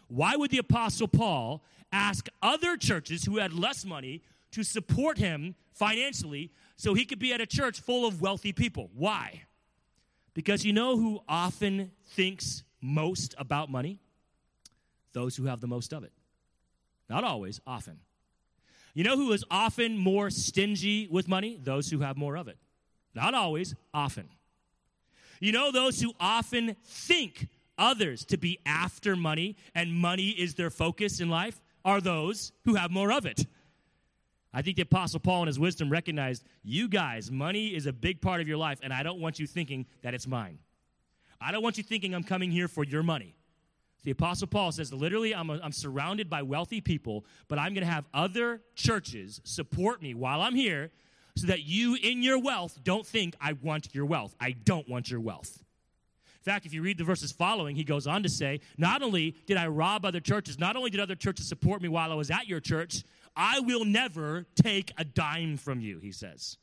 Why 0.08 0.36
would 0.36 0.50
the 0.50 0.58
Apostle 0.58 1.08
Paul 1.08 1.62
ask 1.92 2.28
other 2.42 2.76
churches 2.76 3.24
who 3.24 3.38
had 3.38 3.52
less 3.52 3.84
money 3.84 4.22
to 4.52 4.62
support 4.62 5.18
him 5.18 5.54
financially 5.72 6.50
so 6.76 6.94
he 6.94 7.04
could 7.04 7.18
be 7.18 7.32
at 7.32 7.40
a 7.40 7.46
church 7.46 7.80
full 7.80 8.06
of 8.06 8.20
wealthy 8.20 8.52
people? 8.52 8.90
Why? 8.94 9.44
Because 10.34 10.64
you 10.64 10.72
know 10.72 10.96
who 10.96 11.20
often 11.28 11.90
thinks 12.06 12.62
most 12.80 13.34
about 13.38 13.70
money? 13.70 13.98
Those 15.12 15.36
who 15.36 15.44
have 15.46 15.60
the 15.60 15.66
most 15.66 15.92
of 15.92 16.04
it. 16.04 16.12
Not 17.08 17.24
always, 17.24 17.60
often. 17.66 17.98
You 18.94 19.04
know 19.04 19.16
who 19.16 19.32
is 19.32 19.44
often 19.50 19.96
more 19.96 20.30
stingy 20.30 21.06
with 21.10 21.28
money? 21.28 21.58
Those 21.62 21.90
who 21.90 22.00
have 22.00 22.16
more 22.16 22.36
of 22.36 22.48
it. 22.48 22.56
Not 23.14 23.34
always, 23.34 23.74
often. 23.92 24.28
You 25.40 25.52
know 25.52 25.70
those 25.70 26.00
who 26.00 26.12
often 26.18 26.76
think 26.84 27.48
others 27.78 28.24
to 28.26 28.36
be 28.36 28.58
after 28.66 29.16
money 29.16 29.56
and 29.74 29.92
money 29.92 30.30
is 30.30 30.54
their 30.54 30.70
focus 30.70 31.20
in 31.20 31.28
life 31.28 31.60
are 31.84 32.00
those 32.00 32.52
who 32.64 32.74
have 32.74 32.90
more 32.90 33.12
of 33.12 33.24
it. 33.24 33.46
I 34.52 34.62
think 34.62 34.76
the 34.76 34.82
Apostle 34.82 35.20
Paul, 35.20 35.42
in 35.42 35.46
his 35.46 35.58
wisdom, 35.58 35.90
recognized 35.90 36.44
you 36.62 36.88
guys, 36.88 37.30
money 37.30 37.68
is 37.68 37.86
a 37.86 37.92
big 37.92 38.20
part 38.20 38.40
of 38.40 38.48
your 38.48 38.56
life, 38.56 38.80
and 38.82 38.92
I 38.92 39.02
don't 39.02 39.20
want 39.20 39.38
you 39.38 39.46
thinking 39.46 39.86
that 40.02 40.14
it's 40.14 40.26
mine. 40.26 40.58
I 41.40 41.52
don't 41.52 41.62
want 41.62 41.76
you 41.76 41.84
thinking 41.84 42.14
I'm 42.14 42.24
coming 42.24 42.50
here 42.50 42.66
for 42.66 42.82
your 42.82 43.02
money. 43.02 43.36
The 44.04 44.12
Apostle 44.12 44.46
Paul 44.46 44.72
says, 44.72 44.92
literally, 44.92 45.34
I'm, 45.34 45.50
a, 45.50 45.60
I'm 45.62 45.72
surrounded 45.72 46.30
by 46.30 46.42
wealthy 46.42 46.80
people, 46.80 47.24
but 47.46 47.58
I'm 47.58 47.74
going 47.74 47.86
to 47.86 47.92
have 47.92 48.06
other 48.14 48.62
churches 48.74 49.40
support 49.44 50.00
me 50.00 50.14
while 50.14 50.40
I'm 50.40 50.54
here 50.54 50.90
so 51.36 51.46
that 51.48 51.64
you, 51.64 51.96
in 52.02 52.22
your 52.22 52.38
wealth, 52.38 52.78
don't 52.82 53.06
think 53.06 53.36
I 53.40 53.52
want 53.52 53.94
your 53.94 54.06
wealth. 54.06 54.34
I 54.40 54.52
don't 54.52 54.88
want 54.88 55.10
your 55.10 55.20
wealth. 55.20 55.62
Fact, 56.48 56.64
if 56.64 56.72
you 56.72 56.80
read 56.80 56.96
the 56.96 57.04
verses 57.04 57.30
following, 57.30 57.76
he 57.76 57.84
goes 57.84 58.06
on 58.06 58.22
to 58.22 58.28
say, 58.30 58.60
Not 58.78 59.02
only 59.02 59.36
did 59.44 59.58
I 59.58 59.66
rob 59.66 60.06
other 60.06 60.18
churches, 60.18 60.58
not 60.58 60.76
only 60.76 60.88
did 60.88 60.98
other 60.98 61.14
churches 61.14 61.46
support 61.46 61.82
me 61.82 61.88
while 61.88 62.10
I 62.10 62.14
was 62.14 62.30
at 62.30 62.48
your 62.48 62.58
church, 62.58 63.04
I 63.36 63.60
will 63.60 63.84
never 63.84 64.46
take 64.54 64.90
a 64.96 65.04
dime 65.04 65.58
from 65.58 65.80
you, 65.80 65.98
he 65.98 66.10
says. 66.10 66.56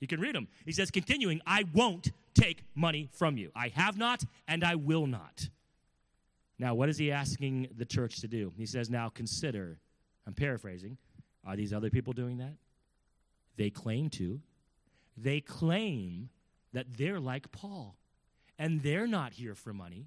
You 0.00 0.08
can 0.08 0.20
read 0.20 0.34
him. 0.34 0.48
He 0.64 0.72
says, 0.72 0.90
continuing, 0.90 1.40
I 1.46 1.64
won't 1.72 2.10
take 2.34 2.64
money 2.74 3.08
from 3.12 3.36
you. 3.36 3.52
I 3.54 3.68
have 3.68 3.96
not, 3.96 4.24
and 4.48 4.64
I 4.64 4.74
will 4.74 5.06
not. 5.06 5.48
Now, 6.58 6.74
what 6.74 6.88
is 6.88 6.98
he 6.98 7.12
asking 7.12 7.68
the 7.76 7.84
church 7.84 8.20
to 8.22 8.26
do? 8.28 8.52
He 8.56 8.66
says, 8.66 8.90
Now 8.90 9.08
consider, 9.08 9.78
I'm 10.26 10.34
paraphrasing, 10.34 10.98
are 11.46 11.54
these 11.54 11.72
other 11.72 11.90
people 11.90 12.12
doing 12.12 12.38
that? 12.38 12.54
They 13.56 13.70
claim 13.70 14.10
to. 14.10 14.40
They 15.16 15.40
claim 15.40 16.30
that 16.72 16.86
they're 16.96 17.20
like 17.20 17.52
Paul, 17.52 17.96
and 18.62 18.80
they're 18.80 19.08
not 19.08 19.32
here 19.32 19.56
for 19.56 19.74
money. 19.74 20.06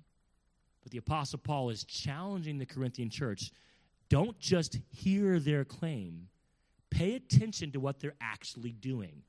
But 0.82 0.94
the 0.94 0.98
Apostle 0.98 1.40
Paul 1.40 1.70
is 1.72 1.84
challenging 1.84 2.58
the 2.58 2.66
Corinthian 2.66 3.10
church 3.10 3.52
don't 4.08 4.40
just 4.40 4.78
hear 4.92 5.40
their 5.40 5.66
claim, 5.66 6.28
pay 6.92 7.16
attention 7.16 7.72
to 7.72 7.80
what 7.80 8.00
they're 8.00 8.16
actually 8.22 8.72
doing. 8.72 9.24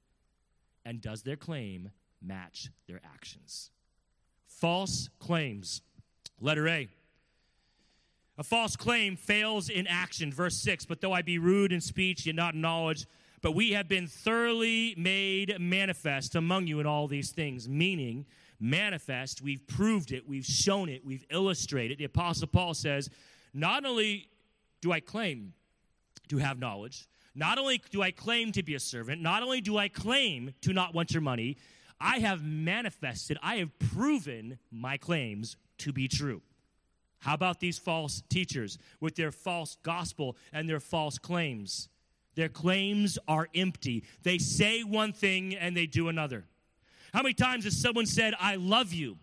And 0.85 1.01
does 1.01 1.23
their 1.23 1.35
claim 1.35 1.91
match 2.23 2.69
their 2.87 3.01
actions? 3.03 3.71
False 4.47 5.09
claims. 5.19 5.81
Letter 6.41 6.69
A. 6.69 6.89
A 8.39 8.45
false 8.45 8.77
claim 8.77 9.17
fails 9.17 9.71
in 9.71 9.87
action. 9.87 10.31
Verse 10.31 10.59
6 10.59 10.85
But 10.85 11.01
though 11.01 11.15
I 11.15 11.23
be 11.23 11.39
rude 11.39 11.73
in 11.73 11.81
speech, 11.81 12.27
yet 12.27 12.37
not 12.37 12.55
in 12.55 12.61
knowledge, 12.61 13.07
but 13.41 13.53
we 13.53 13.73
have 13.73 13.89
been 13.89 14.07
thoroughly 14.07 14.95
made 14.97 15.59
manifest 15.59 16.35
among 16.37 16.67
you 16.67 16.81
in 16.81 16.87
all 16.87 17.09
these 17.09 17.31
things. 17.31 17.67
Meaning, 17.69 18.27
manifest, 18.61 19.43
we've 19.43 19.67
proved 19.67 20.13
it, 20.13 20.29
we've 20.29 20.45
shown 20.45 20.89
it, 20.89 21.05
we've 21.05 21.25
illustrated. 21.31 21.99
The 21.99 22.05
Apostle 22.05 22.49
Paul 22.49 22.75
says, 22.75 23.11
Not 23.53 23.85
only 23.85 24.29
do 24.81 24.93
I 24.93 25.01
claim 25.01 25.53
to 26.29 26.39
have 26.39 26.59
knowledge, 26.59 27.07
not 27.35 27.59
only 27.59 27.83
do 27.91 28.03
I 28.03 28.11
claim 28.11 28.53
to 28.53 28.63
be 28.63 28.75
a 28.75 28.81
servant, 28.81 29.21
not 29.21 29.43
only 29.43 29.61
do 29.61 29.77
I 29.77 29.89
claim 29.89 30.55
to 30.63 30.73
not 30.73 30.95
want 30.95 31.13
your 31.13 31.21
money, 31.21 31.57
I 32.01 32.19
have 32.19 32.43
manifested, 32.43 33.39
I 33.43 33.57
have 33.57 33.79
proven 33.79 34.59
my 34.71 34.97
claims 34.97 35.57
to 35.79 35.93
be 35.93 36.09
true. 36.09 36.43
How 37.21 37.35
about 37.35 37.61
these 37.61 37.79
false 37.79 38.23
teachers 38.29 38.79
with 39.01 39.17
their 39.17 39.33
false 39.33 39.77
gospel 39.83 40.37
and 40.53 40.69
their 40.69 40.81
false 40.81 41.19
claims? 41.19 41.89
Their 42.35 42.49
claims 42.49 43.19
are 43.27 43.49
empty. 43.55 44.05
They 44.23 44.39
say 44.39 44.83
one 44.83 45.13
thing 45.13 45.55
and 45.55 45.77
they 45.77 45.87
do 45.87 46.09
another. 46.09 46.45
How 47.13 47.23
many 47.23 47.35
times 47.35 47.65
has 47.65 47.77
someone 47.77 48.07
said, 48.07 48.35
I 48.39 48.57
love 48.57 48.93
you, 48.93 49.17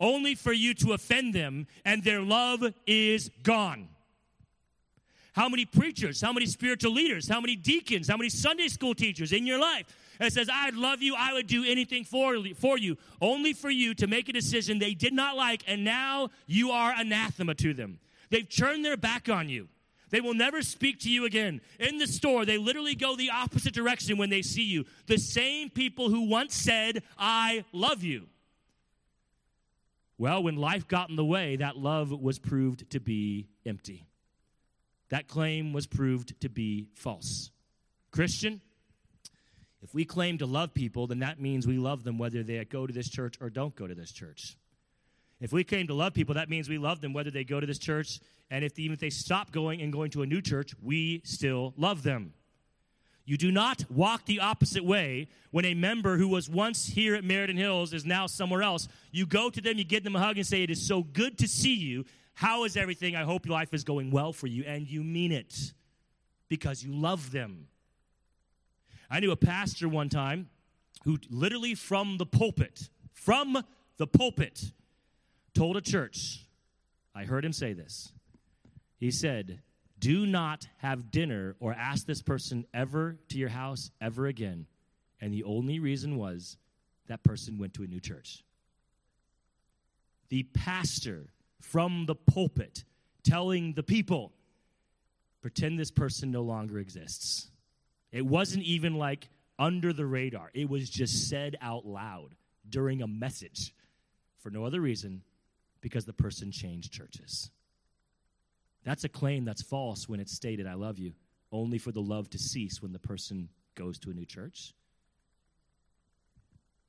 only 0.00 0.34
for 0.34 0.52
you 0.52 0.74
to 0.74 0.92
offend 0.92 1.34
them, 1.34 1.66
and 1.84 2.02
their 2.02 2.20
love 2.20 2.62
is 2.86 3.30
gone? 3.42 3.88
How 5.34 5.48
many 5.48 5.64
preachers, 5.64 6.20
how 6.20 6.32
many 6.32 6.46
spiritual 6.46 6.92
leaders, 6.92 7.28
how 7.28 7.40
many 7.40 7.56
deacons, 7.56 8.08
how 8.08 8.16
many 8.16 8.30
Sunday 8.30 8.68
school 8.68 8.94
teachers 8.94 9.32
in 9.32 9.46
your 9.46 9.58
life 9.58 9.86
that 10.20 10.32
says, 10.32 10.48
I'd 10.52 10.74
love 10.74 11.02
you, 11.02 11.16
I 11.18 11.32
would 11.32 11.48
do 11.48 11.64
anything 11.64 12.04
for, 12.04 12.36
for 12.56 12.78
you, 12.78 12.96
only 13.20 13.52
for 13.52 13.68
you 13.68 13.94
to 13.94 14.06
make 14.06 14.28
a 14.28 14.32
decision 14.32 14.78
they 14.78 14.94
did 14.94 15.12
not 15.12 15.36
like, 15.36 15.64
and 15.66 15.84
now 15.84 16.30
you 16.46 16.70
are 16.70 16.94
anathema 16.96 17.54
to 17.56 17.74
them. 17.74 17.98
They've 18.30 18.48
turned 18.48 18.84
their 18.84 18.96
back 18.96 19.28
on 19.28 19.48
you. 19.48 19.68
They 20.14 20.20
will 20.20 20.32
never 20.32 20.62
speak 20.62 21.00
to 21.00 21.10
you 21.10 21.24
again. 21.24 21.60
In 21.80 21.98
the 21.98 22.06
store, 22.06 22.44
they 22.44 22.56
literally 22.56 22.94
go 22.94 23.16
the 23.16 23.30
opposite 23.30 23.74
direction 23.74 24.16
when 24.16 24.30
they 24.30 24.42
see 24.42 24.62
you. 24.62 24.84
The 25.08 25.18
same 25.18 25.70
people 25.70 26.08
who 26.08 26.28
once 26.28 26.54
said, 26.54 27.02
I 27.18 27.64
love 27.72 28.04
you. 28.04 28.28
Well, 30.16 30.44
when 30.44 30.54
life 30.54 30.86
got 30.86 31.10
in 31.10 31.16
the 31.16 31.24
way, 31.24 31.56
that 31.56 31.76
love 31.76 32.12
was 32.12 32.38
proved 32.38 32.88
to 32.90 33.00
be 33.00 33.48
empty. 33.66 34.06
That 35.08 35.26
claim 35.26 35.72
was 35.72 35.88
proved 35.88 36.40
to 36.42 36.48
be 36.48 36.86
false. 36.94 37.50
Christian, 38.12 38.60
if 39.82 39.92
we 39.94 40.04
claim 40.04 40.38
to 40.38 40.46
love 40.46 40.74
people, 40.74 41.08
then 41.08 41.18
that 41.18 41.40
means 41.40 41.66
we 41.66 41.78
love 41.78 42.04
them 42.04 42.18
whether 42.18 42.44
they 42.44 42.64
go 42.64 42.86
to 42.86 42.92
this 42.92 43.08
church 43.08 43.34
or 43.40 43.50
don't 43.50 43.74
go 43.74 43.88
to 43.88 43.96
this 43.96 44.12
church. 44.12 44.56
If 45.40 45.52
we 45.52 45.64
came 45.64 45.86
to 45.88 45.94
love 45.94 46.14
people, 46.14 46.34
that 46.34 46.48
means 46.48 46.68
we 46.68 46.78
love 46.78 47.00
them 47.00 47.12
whether 47.12 47.30
they 47.30 47.44
go 47.44 47.60
to 47.60 47.66
this 47.66 47.78
church, 47.78 48.20
and 48.50 48.64
if 48.64 48.78
even 48.78 48.94
if 48.94 49.00
they 49.00 49.10
stop 49.10 49.50
going 49.50 49.82
and 49.82 49.92
going 49.92 50.10
to 50.12 50.22
a 50.22 50.26
new 50.26 50.40
church, 50.40 50.74
we 50.82 51.22
still 51.24 51.74
love 51.76 52.02
them. 52.02 52.32
You 53.26 53.38
do 53.38 53.50
not 53.50 53.90
walk 53.90 54.26
the 54.26 54.40
opposite 54.40 54.84
way 54.84 55.28
when 55.50 55.64
a 55.64 55.74
member 55.74 56.18
who 56.18 56.28
was 56.28 56.50
once 56.50 56.86
here 56.86 57.14
at 57.14 57.24
Meriden 57.24 57.56
Hills 57.56 57.94
is 57.94 58.04
now 58.04 58.26
somewhere 58.26 58.62
else. 58.62 58.86
You 59.12 59.24
go 59.24 59.48
to 59.48 59.60
them, 59.60 59.78
you 59.78 59.84
give 59.84 60.04
them 60.04 60.14
a 60.14 60.20
hug, 60.20 60.36
and 60.36 60.46
say, 60.46 60.62
It 60.62 60.70
is 60.70 60.86
so 60.86 61.02
good 61.02 61.38
to 61.38 61.48
see 61.48 61.74
you. 61.74 62.04
How 62.34 62.64
is 62.64 62.76
everything? 62.76 63.16
I 63.16 63.22
hope 63.22 63.46
your 63.46 63.54
life 63.54 63.72
is 63.72 63.84
going 63.84 64.10
well 64.10 64.32
for 64.32 64.46
you. 64.46 64.64
And 64.64 64.86
you 64.86 65.02
mean 65.02 65.32
it 65.32 65.72
because 66.48 66.84
you 66.84 66.92
love 66.92 67.30
them. 67.30 67.68
I 69.10 69.20
knew 69.20 69.30
a 69.30 69.36
pastor 69.36 69.88
one 69.88 70.08
time 70.08 70.50
who 71.04 71.18
literally 71.30 71.74
from 71.74 72.18
the 72.18 72.26
pulpit, 72.26 72.88
from 73.12 73.64
the 73.96 74.06
pulpit, 74.06 74.72
told 75.54 75.76
a 75.76 75.80
church, 75.80 76.44
I 77.14 77.24
heard 77.24 77.44
him 77.44 77.52
say 77.52 77.72
this. 77.72 78.12
He 78.98 79.10
said, 79.10 79.60
Do 79.98 80.26
not 80.26 80.66
have 80.78 81.10
dinner 81.10 81.56
or 81.60 81.72
ask 81.72 82.06
this 82.06 82.22
person 82.22 82.66
ever 82.74 83.16
to 83.28 83.38
your 83.38 83.48
house 83.48 83.90
ever 84.00 84.26
again. 84.26 84.66
And 85.20 85.32
the 85.32 85.44
only 85.44 85.78
reason 85.78 86.16
was 86.16 86.56
that 87.06 87.22
person 87.22 87.58
went 87.58 87.74
to 87.74 87.82
a 87.82 87.86
new 87.86 88.00
church. 88.00 88.42
The 90.28 90.42
pastor 90.42 91.28
from 91.60 92.06
the 92.06 92.14
pulpit 92.14 92.84
telling 93.22 93.72
the 93.74 93.82
people, 93.82 94.32
pretend 95.40 95.78
this 95.78 95.90
person 95.90 96.30
no 96.30 96.42
longer 96.42 96.78
exists. 96.78 97.48
It 98.12 98.24
wasn't 98.24 98.64
even 98.64 98.94
like 98.94 99.28
under 99.58 99.92
the 99.92 100.06
radar, 100.06 100.50
it 100.52 100.68
was 100.68 100.90
just 100.90 101.28
said 101.28 101.56
out 101.60 101.86
loud 101.86 102.34
during 102.68 103.02
a 103.02 103.06
message 103.06 103.72
for 104.38 104.50
no 104.50 104.64
other 104.64 104.80
reason 104.80 105.22
because 105.84 106.06
the 106.06 106.14
person 106.14 106.50
changed 106.50 106.90
churches. 106.90 107.50
That's 108.84 109.04
a 109.04 109.08
claim 109.08 109.44
that's 109.44 109.60
false 109.60 110.08
when 110.08 110.18
it's 110.18 110.34
stated, 110.34 110.66
I 110.66 110.72
love 110.72 110.98
you, 110.98 111.12
only 111.52 111.76
for 111.76 111.92
the 111.92 112.00
love 112.00 112.30
to 112.30 112.38
cease 112.38 112.80
when 112.80 112.94
the 112.94 112.98
person 112.98 113.50
goes 113.74 113.98
to 113.98 114.10
a 114.10 114.14
new 114.14 114.24
church. 114.24 114.72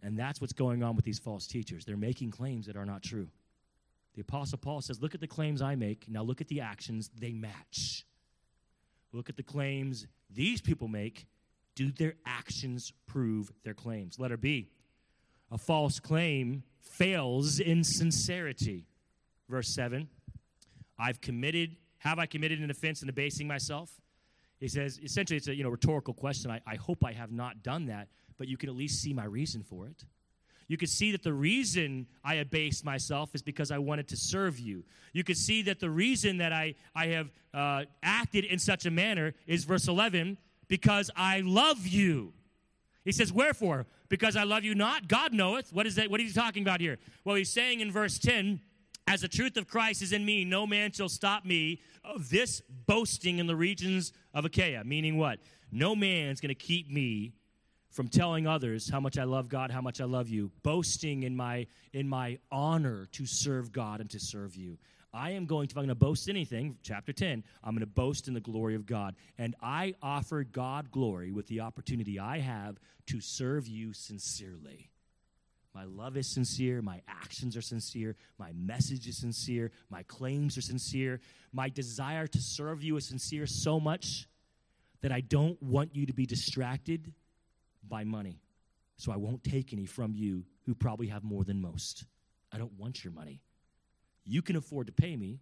And 0.01 0.17
that's 0.17 0.39
what's 0.39 0.53
going 0.53 0.81
on 0.81 0.95
with 0.95 1.03
these 1.03 1.19
false 1.19 1.45
teachers. 1.45 1.84
They're 1.84 1.97
making 1.97 2.31
claims 2.31 2.67
that 2.67 2.77
are 2.77 2.86
not 2.86 3.03
true. 3.03 3.27
The 4.13 4.21
Apostle 4.21 4.60
Paul 4.60 4.79
says, 4.79 5.01
Look 5.01 5.13
at 5.13 5.19
the 5.19 5.27
claims 5.27 5.62
I 5.62 5.75
make. 5.75 6.05
Now 6.08 6.23
look 6.23 6.39
at 6.39 6.47
the 6.47 6.62
actions, 6.62 7.10
they 7.19 7.34
match. 7.34 8.05
Look 9.12 9.27
at 9.29 9.36
the 9.36 9.43
claims 9.43 10.08
these 10.34 10.62
people 10.62 10.88
make. 10.88 11.27
Do 11.75 11.91
their 11.91 12.13
actions 12.25 12.93
prove 13.08 13.51
their 13.65 13.73
claims? 13.73 14.19
Letter 14.19 14.38
B. 14.38 14.69
A 15.55 15.57
false 15.57 16.01
claim 16.01 16.63
fails 16.81 17.61
in 17.61 17.85
sincerity. 17.85 18.83
Verse 19.47 19.69
7 19.69 20.09
I've 20.99 21.21
committed, 21.21 21.77
have 21.99 22.19
I 22.19 22.25
committed 22.25 22.59
an 22.59 22.69
offense 22.69 23.01
in 23.01 23.07
abasing 23.07 23.47
myself? 23.47 23.89
He 24.59 24.67
says, 24.67 24.99
essentially, 25.01 25.37
it's 25.37 25.47
a 25.47 25.55
you 25.55 25.63
know, 25.63 25.69
rhetorical 25.69 26.13
question. 26.13 26.51
I, 26.51 26.59
I 26.67 26.75
hope 26.75 27.05
I 27.05 27.13
have 27.13 27.31
not 27.31 27.63
done 27.63 27.85
that, 27.85 28.09
but 28.37 28.49
you 28.49 28.57
can 28.57 28.67
at 28.67 28.75
least 28.75 29.01
see 29.01 29.13
my 29.13 29.23
reason 29.23 29.63
for 29.63 29.87
it. 29.87 30.03
You 30.67 30.75
could 30.75 30.89
see 30.89 31.13
that 31.13 31.23
the 31.23 31.31
reason 31.31 32.07
I 32.21 32.35
abased 32.35 32.83
myself 32.83 33.33
is 33.33 33.41
because 33.41 33.71
I 33.71 33.77
wanted 33.77 34.09
to 34.09 34.17
serve 34.17 34.59
you. 34.59 34.83
You 35.13 35.23
could 35.23 35.37
see 35.37 35.61
that 35.61 35.79
the 35.79 35.89
reason 35.89 36.39
that 36.39 36.51
I, 36.51 36.75
I 36.93 37.07
have 37.07 37.31
uh, 37.53 37.85
acted 38.03 38.43
in 38.43 38.59
such 38.59 38.85
a 38.85 38.91
manner 38.91 39.33
is 39.47 39.63
verse 39.63 39.87
11 39.87 40.37
because 40.67 41.09
I 41.15 41.39
love 41.45 41.87
you. 41.87 42.33
He 43.05 43.13
says, 43.13 43.31
Wherefore? 43.31 43.87
Because 44.09 44.35
I 44.35 44.43
love 44.43 44.63
you 44.63 44.75
not? 44.75 45.07
God 45.07 45.33
knoweth. 45.33 45.73
What 45.73 45.87
is 45.87 45.95
that? 45.95 46.09
What 46.09 46.21
is 46.21 46.33
he 46.33 46.33
talking 46.33 46.63
about 46.63 46.79
here? 46.79 46.97
Well, 47.23 47.35
he's 47.35 47.49
saying 47.49 47.79
in 47.79 47.91
verse 47.91 48.19
10, 48.19 48.59
As 49.07 49.21
the 49.21 49.27
truth 49.27 49.57
of 49.57 49.67
Christ 49.67 50.01
is 50.01 50.11
in 50.11 50.25
me, 50.25 50.45
no 50.45 50.67
man 50.67 50.91
shall 50.91 51.09
stop 51.09 51.45
me 51.45 51.81
of 52.03 52.29
this 52.29 52.61
boasting 52.85 53.39
in 53.39 53.47
the 53.47 53.55
regions 53.55 54.13
of 54.33 54.45
Achaia. 54.45 54.83
Meaning 54.83 55.17
what? 55.17 55.39
No 55.71 55.95
man's 55.95 56.39
going 56.39 56.49
to 56.49 56.55
keep 56.55 56.89
me 56.89 57.33
from 57.89 58.09
telling 58.09 58.45
others 58.45 58.89
how 58.89 58.99
much 58.99 59.17
I 59.17 59.23
love 59.23 59.47
God, 59.47 59.71
how 59.71 59.81
much 59.81 60.01
I 60.01 60.05
love 60.05 60.27
you, 60.27 60.51
boasting 60.63 61.23
in 61.23 61.35
my 61.35 61.65
in 61.93 62.09
my 62.09 62.37
honor 62.51 63.07
to 63.13 63.25
serve 63.25 63.71
God 63.71 64.01
and 64.01 64.09
to 64.09 64.19
serve 64.19 64.55
you. 64.55 64.77
I 65.15 65.32
am 65.32 65.45
going 65.45 65.67
to, 65.67 65.73
if 65.73 65.78
I'm 65.78 65.86
going 65.86 65.89
to 65.89 65.95
boast 65.95 66.28
anything, 66.30 66.78
chapter 66.84 67.13
10, 67.13 67.43
I'm 67.63 67.71
going 67.71 67.80
to 67.80 67.86
boast 67.86 68.28
in 68.28 68.34
the 68.34 68.41
glory 68.41 68.75
of 68.75 68.86
God. 68.86 69.15
And 69.38 69.56
I 69.62 69.95
offer 70.04 70.43
God 70.43 70.91
glory 70.91 71.32
with 71.32 71.47
the 71.47 71.62
opportunity 71.62 72.19
I 72.19 72.39
have 72.39 72.78
to 73.08 73.21
serve 73.21 73.65
you 73.67 73.93
sincerely. 73.93 74.91
My 75.73 75.86
love 75.86 76.17
is 76.17 76.34
sincere. 76.34 76.82
My 76.82 77.01
actions 77.08 77.56
are 77.56 77.62
sincere. 77.62 78.15
My 78.38 78.51
message 78.54 79.08
is 79.08 79.19
sincere. 79.19 79.71
My 79.89 80.04
claims 80.04 80.58
are 80.58 80.62
sincere. 80.62 81.21
My 81.54 81.69
desire 81.69 82.28
to 82.28 82.39
serve 82.41 82.84
you 82.84 82.97
is 82.97 83.08
sincere 83.08 83.47
so 83.47 83.80
much 83.80 84.28
that 85.01 85.13
I 85.13 85.21
don't 85.21 85.62
want 85.62 85.95
you 85.95 86.06
to 86.08 86.13
be 86.13 86.25
distracted 86.25 87.13
by 87.88 88.04
money. 88.04 88.41
So 88.97 89.12
I 89.12 89.17
won't 89.17 89.43
take 89.43 89.71
any 89.71 89.86
from 89.86 90.13
you 90.13 90.45
who 90.65 90.75
probably 90.75 91.08
have 91.08 91.23
more 91.23 91.43
than 91.43 91.62
most. 91.62 92.06
I 92.51 92.58
don't 92.58 92.73
want 92.73 93.04
your 93.04 93.13
money. 93.13 93.41
You 94.25 94.41
can 94.41 94.55
afford 94.55 94.88
to 94.88 94.93
pay 94.93 95.15
me, 95.15 95.39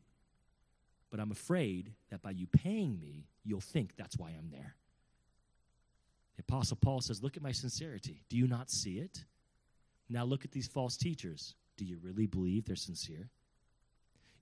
but 1.09 1.19
I'm 1.19 1.31
afraid 1.31 1.93
that 2.09 2.21
by 2.21 2.31
you 2.31 2.47
paying 2.47 2.99
me, 2.99 3.27
you'll 3.43 3.61
think 3.61 3.95
that's 3.95 4.17
why 4.17 4.29
I'm 4.29 4.49
there. 4.51 4.75
The 6.35 6.41
Apostle 6.41 6.77
Paul 6.81 7.01
says, 7.01 7.23
Look 7.23 7.37
at 7.37 7.43
my 7.43 7.51
sincerity. 7.51 8.23
Do 8.29 8.37
you 8.37 8.47
not 8.47 8.69
see 8.69 8.99
it? 8.99 9.23
Now 10.09 10.25
look 10.25 10.43
at 10.43 10.51
these 10.51 10.67
false 10.67 10.97
teachers. 10.97 11.55
Do 11.77 11.85
you 11.85 11.97
really 12.01 12.27
believe 12.27 12.65
they're 12.65 12.75
sincere? 12.75 13.29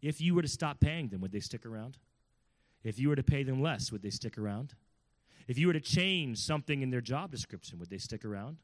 If 0.01 0.19
you 0.19 0.33
were 0.33 0.41
to 0.41 0.47
stop 0.47 0.79
paying 0.79 1.09
them, 1.09 1.21
would 1.21 1.31
they 1.31 1.39
stick 1.39 1.65
around? 1.65 1.97
If 2.83 2.97
you 2.97 3.09
were 3.09 3.15
to 3.15 3.23
pay 3.23 3.43
them 3.43 3.61
less, 3.61 3.91
would 3.91 4.01
they 4.01 4.09
stick 4.09 4.37
around? 4.37 4.73
If 5.47 5.57
you 5.57 5.67
were 5.67 5.73
to 5.73 5.79
change 5.79 6.39
something 6.39 6.81
in 6.81 6.89
their 6.89 7.01
job 7.01 7.31
description, 7.31 7.77
would 7.79 7.89
they 7.89 7.97
stick 7.97 8.25
around? 8.25 8.57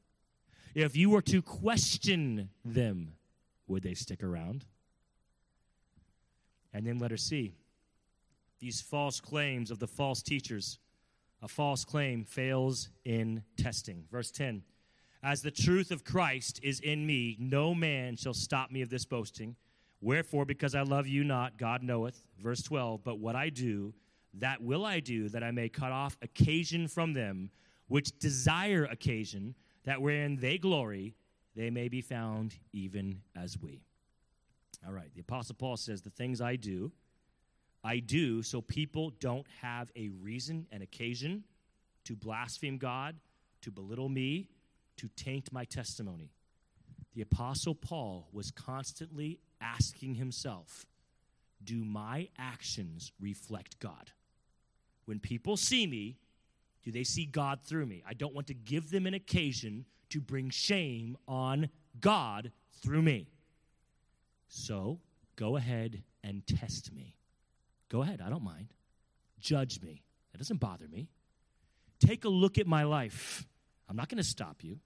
If 0.73 0.95
you 0.95 1.09
were 1.09 1.21
to 1.23 1.41
question 1.41 2.49
them, 2.65 3.13
would 3.67 3.83
they 3.83 3.93
stick 3.93 4.23
around? 4.23 4.65
And 6.77 6.85
then 6.85 6.99
letter 6.99 7.17
C 7.17 7.55
these 8.59 8.81
false 8.81 9.19
claims 9.19 9.71
of 9.71 9.79
the 9.79 9.87
false 9.87 10.21
teachers. 10.21 10.79
A 11.41 11.47
false 11.47 11.83
claim 11.83 12.23
fails 12.23 12.89
in 13.03 13.43
testing. 13.57 14.05
Verse 14.11 14.31
10 14.31 14.63
As 15.23 15.41
the 15.41 15.51
truth 15.51 15.91
of 15.91 16.03
Christ 16.03 16.59
is 16.61 16.79
in 16.79 17.05
me, 17.05 17.35
no 17.39 17.73
man 17.73 18.15
shall 18.15 18.33
stop 18.33 18.71
me 18.71 18.81
of 18.81 18.89
this 18.89 19.05
boasting. 19.05 19.55
Wherefore, 20.01 20.45
because 20.45 20.75
I 20.75 20.81
love 20.81 21.07
you 21.07 21.23
not, 21.23 21.57
God 21.57 21.81
knoweth. 21.81 22.23
Verse 22.39 22.61
12 22.61 23.03
But 23.03 23.19
what 23.19 23.35
I 23.35 23.49
do, 23.49 23.93
that 24.35 24.61
will 24.61 24.85
I 24.85 24.99
do, 24.99 25.29
that 25.29 25.43
I 25.43 25.51
may 25.51 25.69
cut 25.69 25.91
off 25.91 26.15
occasion 26.21 26.87
from 26.87 27.13
them 27.13 27.49
which 27.87 28.17
desire 28.19 28.85
occasion, 28.85 29.55
that 29.85 30.01
wherein 30.01 30.35
they 30.35 30.57
glory, 30.57 31.15
they 31.55 31.71
may 31.71 31.87
be 31.87 32.01
found 32.01 32.55
even 32.71 33.21
as 33.35 33.57
we. 33.59 33.81
All 34.85 34.93
right, 34.93 35.13
the 35.13 35.21
Apostle 35.21 35.55
Paul 35.55 35.77
says, 35.77 36.01
The 36.01 36.09
things 36.09 36.41
I 36.41 36.55
do, 36.55 36.91
I 37.83 37.99
do 37.99 38.43
so 38.43 38.61
people 38.61 39.11
don't 39.19 39.47
have 39.61 39.91
a 39.95 40.09
reason 40.09 40.67
and 40.71 40.83
occasion 40.83 41.43
to 42.05 42.15
blaspheme 42.15 42.77
God, 42.77 43.15
to 43.61 43.71
belittle 43.71 44.09
me, 44.09 44.49
to 44.97 45.09
taint 45.15 45.51
my 45.51 45.65
testimony. 45.65 46.31
The 47.15 47.21
Apostle 47.21 47.75
Paul 47.75 48.27
was 48.31 48.51
constantly 48.51 49.39
asking 49.59 50.15
himself, 50.15 50.85
Do 51.63 51.83
my 51.83 52.29
actions 52.37 53.11
reflect 53.19 53.79
God? 53.79 54.11
When 55.05 55.19
people 55.19 55.57
see 55.57 55.87
me, 55.87 56.17
do 56.83 56.91
they 56.91 57.03
see 57.03 57.25
God 57.25 57.59
through 57.63 57.85
me? 57.85 58.03
I 58.07 58.13
don't 58.13 58.33
want 58.33 58.47
to 58.47 58.53
give 58.53 58.91
them 58.91 59.07
an 59.07 59.13
occasion 59.13 59.85
to 60.09 60.21
bring 60.21 60.49
shame 60.49 61.17
on 61.27 61.69
God 61.99 62.51
through 62.81 63.01
me. 63.01 63.27
So 64.47 64.99
go 65.35 65.57
ahead 65.57 66.03
and 66.23 66.45
test 66.45 66.93
me. 66.93 67.15
Go 67.89 68.01
ahead, 68.01 68.21
I 68.21 68.29
don't 68.29 68.43
mind. 68.43 68.73
Judge 69.39 69.81
me. 69.81 70.03
That 70.31 70.39
doesn't 70.39 70.59
bother 70.59 70.87
me. 70.87 71.09
Take 71.99 72.25
a 72.25 72.29
look 72.29 72.57
at 72.57 72.67
my 72.67 72.83
life. 72.83 73.45
I'm 73.89 73.95
not 73.95 74.09
going 74.09 74.17
to 74.17 74.27
stop 74.27 74.63
you. 74.63 74.79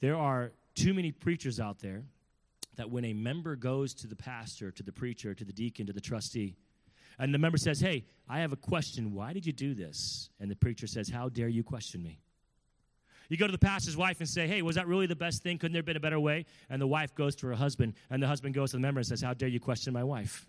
There 0.00 0.16
are 0.16 0.52
too 0.74 0.94
many 0.94 1.12
preachers 1.12 1.60
out 1.60 1.80
there 1.80 2.04
that 2.76 2.90
when 2.90 3.04
a 3.04 3.12
member 3.12 3.56
goes 3.56 3.92
to 3.94 4.06
the 4.06 4.16
pastor, 4.16 4.70
to 4.70 4.82
the 4.82 4.92
preacher, 4.92 5.34
to 5.34 5.44
the 5.44 5.52
deacon, 5.52 5.86
to 5.86 5.92
the 5.92 6.00
trustee, 6.00 6.56
and 7.18 7.34
the 7.34 7.38
member 7.38 7.58
says, 7.58 7.80
Hey, 7.80 8.04
I 8.28 8.40
have 8.40 8.52
a 8.52 8.56
question. 8.56 9.12
Why 9.12 9.32
did 9.32 9.44
you 9.44 9.52
do 9.52 9.74
this? 9.74 10.30
And 10.38 10.50
the 10.50 10.56
preacher 10.56 10.86
says, 10.86 11.08
How 11.08 11.28
dare 11.28 11.48
you 11.48 11.64
question 11.64 12.02
me? 12.02 12.20
You 13.28 13.36
go 13.36 13.46
to 13.46 13.52
the 13.52 13.58
pastor's 13.58 13.96
wife 13.96 14.20
and 14.20 14.28
say, 14.28 14.46
Hey, 14.46 14.62
was 14.62 14.76
that 14.76 14.86
really 14.86 15.06
the 15.06 15.16
best 15.16 15.42
thing? 15.42 15.58
Couldn't 15.58 15.74
there 15.74 15.80
have 15.80 15.86
been 15.86 15.96
a 15.96 16.00
better 16.00 16.20
way? 16.20 16.46
And 16.70 16.80
the 16.80 16.86
wife 16.86 17.14
goes 17.14 17.36
to 17.36 17.46
her 17.48 17.54
husband, 17.54 17.94
and 18.10 18.22
the 18.22 18.26
husband 18.26 18.54
goes 18.54 18.70
to 18.70 18.76
the 18.76 18.80
member 18.80 19.00
and 19.00 19.06
says, 19.06 19.20
How 19.20 19.34
dare 19.34 19.48
you 19.48 19.60
question 19.60 19.92
my 19.92 20.04
wife? 20.04 20.46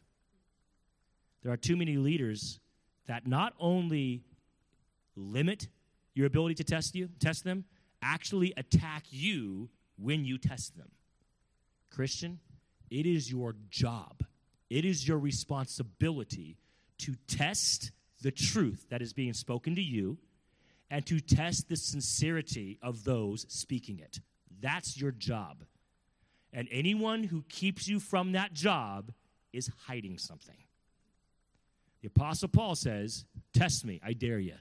There 1.43 1.51
are 1.51 1.57
too 1.57 1.75
many 1.75 1.97
leaders 1.97 2.59
that 3.07 3.27
not 3.27 3.53
only 3.59 4.23
limit 5.15 5.67
your 6.13 6.27
ability 6.27 6.55
to 6.55 6.63
test 6.63 6.95
you, 6.95 7.09
test 7.19 7.43
them, 7.43 7.65
actually 8.01 8.53
attack 8.55 9.05
you 9.09 9.69
when 9.97 10.25
you 10.25 10.37
test 10.37 10.77
them. 10.77 10.89
Christian, 11.89 12.39
it 12.89 13.05
is 13.05 13.31
your 13.31 13.55
job, 13.69 14.23
it 14.69 14.85
is 14.85 15.07
your 15.07 15.17
responsibility 15.17 16.57
to 16.99 17.15
test 17.27 17.91
the 18.21 18.31
truth 18.31 18.85
that 18.89 19.01
is 19.01 19.13
being 19.13 19.33
spoken 19.33 19.75
to 19.75 19.81
you 19.81 20.17
and 20.89 21.05
to 21.05 21.19
test 21.19 21.69
the 21.69 21.75
sincerity 21.75 22.79
of 22.81 23.03
those 23.03 23.45
speaking 23.49 23.99
it. 23.99 24.19
That's 24.61 24.99
your 24.99 25.11
job. 25.11 25.63
And 26.51 26.67
anyone 26.71 27.23
who 27.23 27.43
keeps 27.47 27.87
you 27.87 27.99
from 27.99 28.31
that 28.31 28.53
job 28.53 29.11
is 29.53 29.69
hiding 29.87 30.17
something. 30.17 30.57
The 32.01 32.07
Apostle 32.07 32.47
Paul 32.47 32.75
says, 32.75 33.25
Test 33.53 33.85
me, 33.85 33.99
I 34.03 34.13
dare 34.13 34.39
you. 34.39 34.55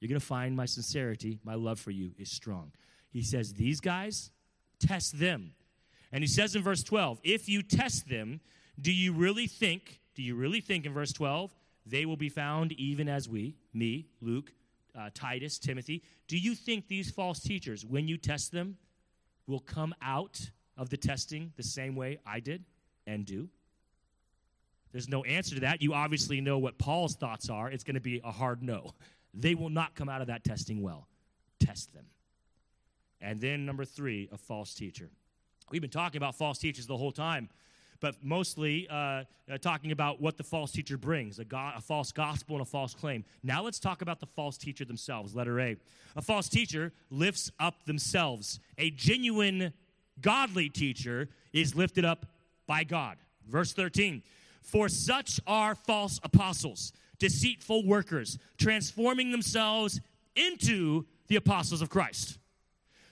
You're 0.00 0.08
going 0.08 0.20
to 0.20 0.26
find 0.26 0.56
my 0.56 0.66
sincerity, 0.66 1.40
my 1.44 1.54
love 1.54 1.80
for 1.80 1.90
you 1.90 2.12
is 2.18 2.30
strong. 2.30 2.72
He 3.10 3.22
says, 3.22 3.54
These 3.54 3.80
guys, 3.80 4.30
test 4.78 5.18
them. 5.18 5.52
And 6.12 6.22
he 6.22 6.28
says 6.28 6.56
in 6.56 6.62
verse 6.62 6.82
12, 6.82 7.20
If 7.24 7.48
you 7.48 7.62
test 7.62 8.08
them, 8.08 8.40
do 8.80 8.92
you 8.92 9.12
really 9.12 9.46
think, 9.46 10.00
do 10.14 10.22
you 10.22 10.34
really 10.34 10.60
think 10.60 10.86
in 10.86 10.92
verse 10.92 11.12
12, 11.12 11.54
they 11.84 12.06
will 12.06 12.16
be 12.16 12.28
found 12.28 12.72
even 12.72 13.08
as 13.08 13.28
we, 13.28 13.56
me, 13.72 14.06
Luke, 14.20 14.52
uh, 14.98 15.10
Titus, 15.14 15.58
Timothy, 15.58 16.02
do 16.26 16.36
you 16.36 16.54
think 16.54 16.88
these 16.88 17.10
false 17.10 17.40
teachers, 17.40 17.86
when 17.86 18.08
you 18.08 18.16
test 18.16 18.52
them, 18.52 18.76
will 19.46 19.60
come 19.60 19.94
out 20.02 20.50
of 20.76 20.90
the 20.90 20.96
testing 20.96 21.52
the 21.56 21.62
same 21.62 21.94
way 21.94 22.18
I 22.26 22.40
did 22.40 22.64
and 23.06 23.24
do? 23.24 23.48
There's 24.92 25.08
no 25.08 25.22
answer 25.24 25.54
to 25.54 25.60
that. 25.62 25.82
You 25.82 25.94
obviously 25.94 26.40
know 26.40 26.58
what 26.58 26.78
Paul's 26.78 27.14
thoughts 27.14 27.48
are. 27.48 27.70
It's 27.70 27.84
going 27.84 27.94
to 27.94 28.00
be 28.00 28.20
a 28.24 28.32
hard 28.32 28.62
no. 28.62 28.94
They 29.34 29.54
will 29.54 29.68
not 29.68 29.94
come 29.94 30.08
out 30.08 30.20
of 30.20 30.26
that 30.28 30.44
testing 30.44 30.82
well. 30.82 31.06
Test 31.60 31.92
them. 31.92 32.06
And 33.20 33.40
then, 33.40 33.66
number 33.66 33.84
three, 33.84 34.28
a 34.32 34.38
false 34.38 34.74
teacher. 34.74 35.10
We've 35.70 35.82
been 35.82 35.90
talking 35.90 36.16
about 36.16 36.34
false 36.34 36.58
teachers 36.58 36.86
the 36.86 36.96
whole 36.96 37.12
time 37.12 37.50
but 38.00 38.16
mostly 38.22 38.88
uh, 38.88 38.94
uh, 38.94 39.24
talking 39.60 39.92
about 39.92 40.20
what 40.20 40.36
the 40.36 40.42
false 40.42 40.72
teacher 40.72 40.96
brings 40.96 41.38
a, 41.38 41.44
go- 41.44 41.72
a 41.76 41.80
false 41.80 42.12
gospel 42.12 42.56
and 42.56 42.62
a 42.62 42.68
false 42.68 42.94
claim. 42.94 43.24
Now 43.42 43.62
let's 43.62 43.78
talk 43.78 44.02
about 44.02 44.20
the 44.20 44.26
false 44.26 44.56
teacher 44.56 44.84
themselves. 44.84 45.34
Letter 45.34 45.60
A. 45.60 45.76
A 46.16 46.22
false 46.22 46.48
teacher 46.48 46.92
lifts 47.10 47.50
up 47.58 47.84
themselves. 47.84 48.60
A 48.78 48.90
genuine 48.90 49.72
godly 50.20 50.68
teacher 50.68 51.28
is 51.52 51.74
lifted 51.74 52.04
up 52.04 52.26
by 52.66 52.84
God. 52.84 53.16
Verse 53.48 53.72
13. 53.72 54.22
For 54.62 54.88
such 54.88 55.40
are 55.46 55.74
false 55.74 56.20
apostles, 56.22 56.92
deceitful 57.18 57.86
workers, 57.86 58.38
transforming 58.58 59.30
themselves 59.30 60.00
into 60.36 61.06
the 61.28 61.36
apostles 61.36 61.82
of 61.82 61.90
Christ. 61.90 62.38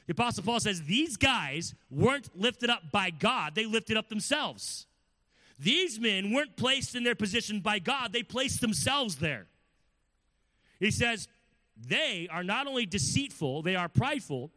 The 0.07 0.13
Apostle 0.13 0.45
Paul 0.45 0.61
says 0.61 0.83
these 0.83 1.17
guys 1.17 1.75
weren't 1.91 2.31
lifted 2.39 2.71
up 2.71 2.93
by 2.93 3.11
God, 3.11 3.55
they 3.55 3.67
lifted 3.67 3.97
up 3.97 4.09
themselves. 4.09 4.87
These 5.59 5.99
men 5.99 6.33
weren't 6.33 6.57
placed 6.57 6.95
in 6.95 7.03
their 7.03 7.15
position 7.15 7.61
by 7.61 7.79
God, 7.79 8.13
they 8.13 8.23
placed 8.23 8.61
themselves 8.61 9.17
there. 9.17 9.47
He 10.79 10.91
says 10.91 11.29
they 11.77 12.29
are 12.31 12.45
not 12.45 12.67
only 12.67 12.87
deceitful, 12.87 13.63
they 13.63 13.75
are 13.75 13.89
prideful, 13.89 14.53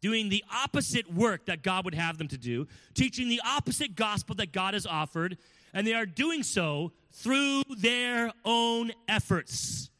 doing 0.00 0.28
the 0.28 0.44
opposite 0.52 1.12
work 1.12 1.46
that 1.46 1.62
God 1.62 1.84
would 1.84 1.94
have 1.94 2.18
them 2.18 2.28
to 2.28 2.38
do, 2.38 2.66
teaching 2.94 3.28
the 3.28 3.40
opposite 3.46 3.94
gospel 3.94 4.34
that 4.36 4.52
God 4.52 4.74
has 4.74 4.86
offered, 4.86 5.38
and 5.72 5.86
they 5.86 5.94
are 5.94 6.06
doing 6.06 6.42
so 6.42 6.92
through 7.12 7.62
their 7.78 8.32
own 8.44 8.92
efforts. 9.08 9.90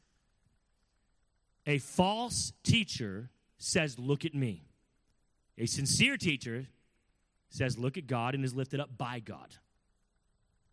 A 1.66 1.78
false 1.78 2.52
teacher 2.62 3.30
says, 3.64 3.98
Look 3.98 4.24
at 4.24 4.34
me. 4.34 4.62
A 5.58 5.66
sincere 5.66 6.16
teacher 6.16 6.66
says, 7.48 7.78
Look 7.78 7.96
at 7.96 8.06
God 8.06 8.34
and 8.34 8.44
is 8.44 8.54
lifted 8.54 8.80
up 8.80 8.96
by 8.96 9.20
God. 9.20 9.54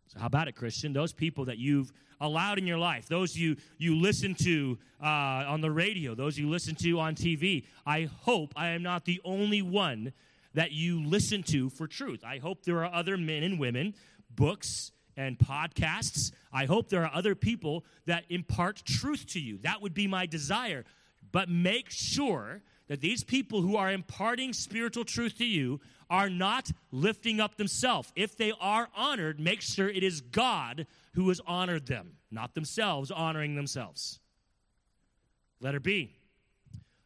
So 0.08 0.20
how 0.20 0.26
about 0.26 0.48
it, 0.48 0.56
Christian? 0.56 0.92
Those 0.92 1.12
people 1.12 1.46
that 1.46 1.58
you've 1.58 1.90
allowed 2.20 2.58
in 2.58 2.66
your 2.66 2.78
life, 2.78 3.08
those 3.08 3.34
you 3.34 3.56
you 3.78 3.96
listen 3.96 4.34
to 4.42 4.78
uh, 5.02 5.06
on 5.06 5.60
the 5.60 5.70
radio, 5.70 6.14
those 6.14 6.38
you 6.38 6.48
listen 6.48 6.74
to 6.76 7.00
on 7.00 7.14
TV. 7.14 7.64
I 7.86 8.08
hope 8.22 8.52
I 8.56 8.68
am 8.68 8.82
not 8.82 9.04
the 9.04 9.20
only 9.24 9.62
one 9.62 10.12
that 10.54 10.72
you 10.72 11.02
listen 11.02 11.42
to 11.44 11.70
for 11.70 11.86
truth. 11.86 12.22
I 12.24 12.38
hope 12.38 12.64
there 12.64 12.84
are 12.84 12.92
other 12.92 13.16
men 13.16 13.42
and 13.42 13.58
women, 13.58 13.94
books 14.30 14.92
and 15.16 15.38
podcasts. 15.38 16.32
I 16.52 16.66
hope 16.66 16.88
there 16.88 17.04
are 17.04 17.14
other 17.14 17.34
people 17.34 17.84
that 18.06 18.24
impart 18.28 18.82
truth 18.84 19.26
to 19.28 19.40
you. 19.40 19.58
That 19.62 19.80
would 19.80 19.94
be 19.94 20.06
my 20.06 20.26
desire. 20.26 20.84
But 21.30 21.48
make 21.48 21.86
sure 21.88 22.62
that 22.88 23.00
these 23.00 23.24
people 23.24 23.62
who 23.62 23.76
are 23.76 23.90
imparting 23.90 24.52
spiritual 24.52 25.04
truth 25.04 25.38
to 25.38 25.44
you 25.44 25.80
are 26.10 26.28
not 26.28 26.70
lifting 26.90 27.40
up 27.40 27.56
themselves. 27.56 28.12
If 28.14 28.36
they 28.36 28.52
are 28.60 28.88
honored, 28.94 29.40
make 29.40 29.62
sure 29.62 29.88
it 29.88 30.02
is 30.02 30.20
God 30.20 30.86
who 31.14 31.28
has 31.28 31.40
honored 31.46 31.86
them, 31.86 32.12
not 32.30 32.54
themselves 32.54 33.10
honoring 33.10 33.54
themselves. 33.54 34.18
Letter 35.60 35.80
B. 35.80 36.16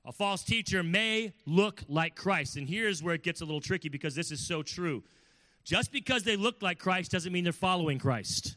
A 0.05 0.13
false 0.13 0.45
teacher 0.45 0.83
may 0.83 1.33
look 1.47 1.83
like 1.89 2.15
Christ. 2.15 2.57
And 2.57 2.69
here's 2.69 3.03
where 3.03 3.15
it 3.15 3.25
gets 3.25 3.41
a 3.41 3.45
little 3.45 3.61
tricky 3.61 3.89
because 3.89 4.15
this 4.15 4.31
is 4.31 4.47
so 4.47 4.63
true. 4.63 5.03
Just 5.65 5.91
because 5.91 6.23
they 6.23 6.37
look 6.37 6.63
like 6.63 6.79
Christ 6.79 7.11
doesn't 7.11 7.33
mean 7.33 7.43
they're 7.43 7.53
following 7.53 7.99
Christ. 7.99 8.57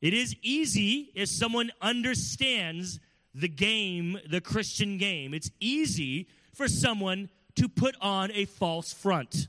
It 0.00 0.14
is 0.14 0.36
easy 0.42 1.10
if 1.14 1.28
someone 1.28 1.72
understands 1.82 3.00
the 3.34 3.48
game, 3.48 4.18
the 4.28 4.40
Christian 4.40 4.98
game. 4.98 5.34
It's 5.34 5.50
easy 5.60 6.28
for 6.52 6.68
someone 6.68 7.28
to 7.56 7.68
put 7.68 7.94
on 8.00 8.30
a 8.32 8.44
false 8.44 8.92
front. 8.92 9.48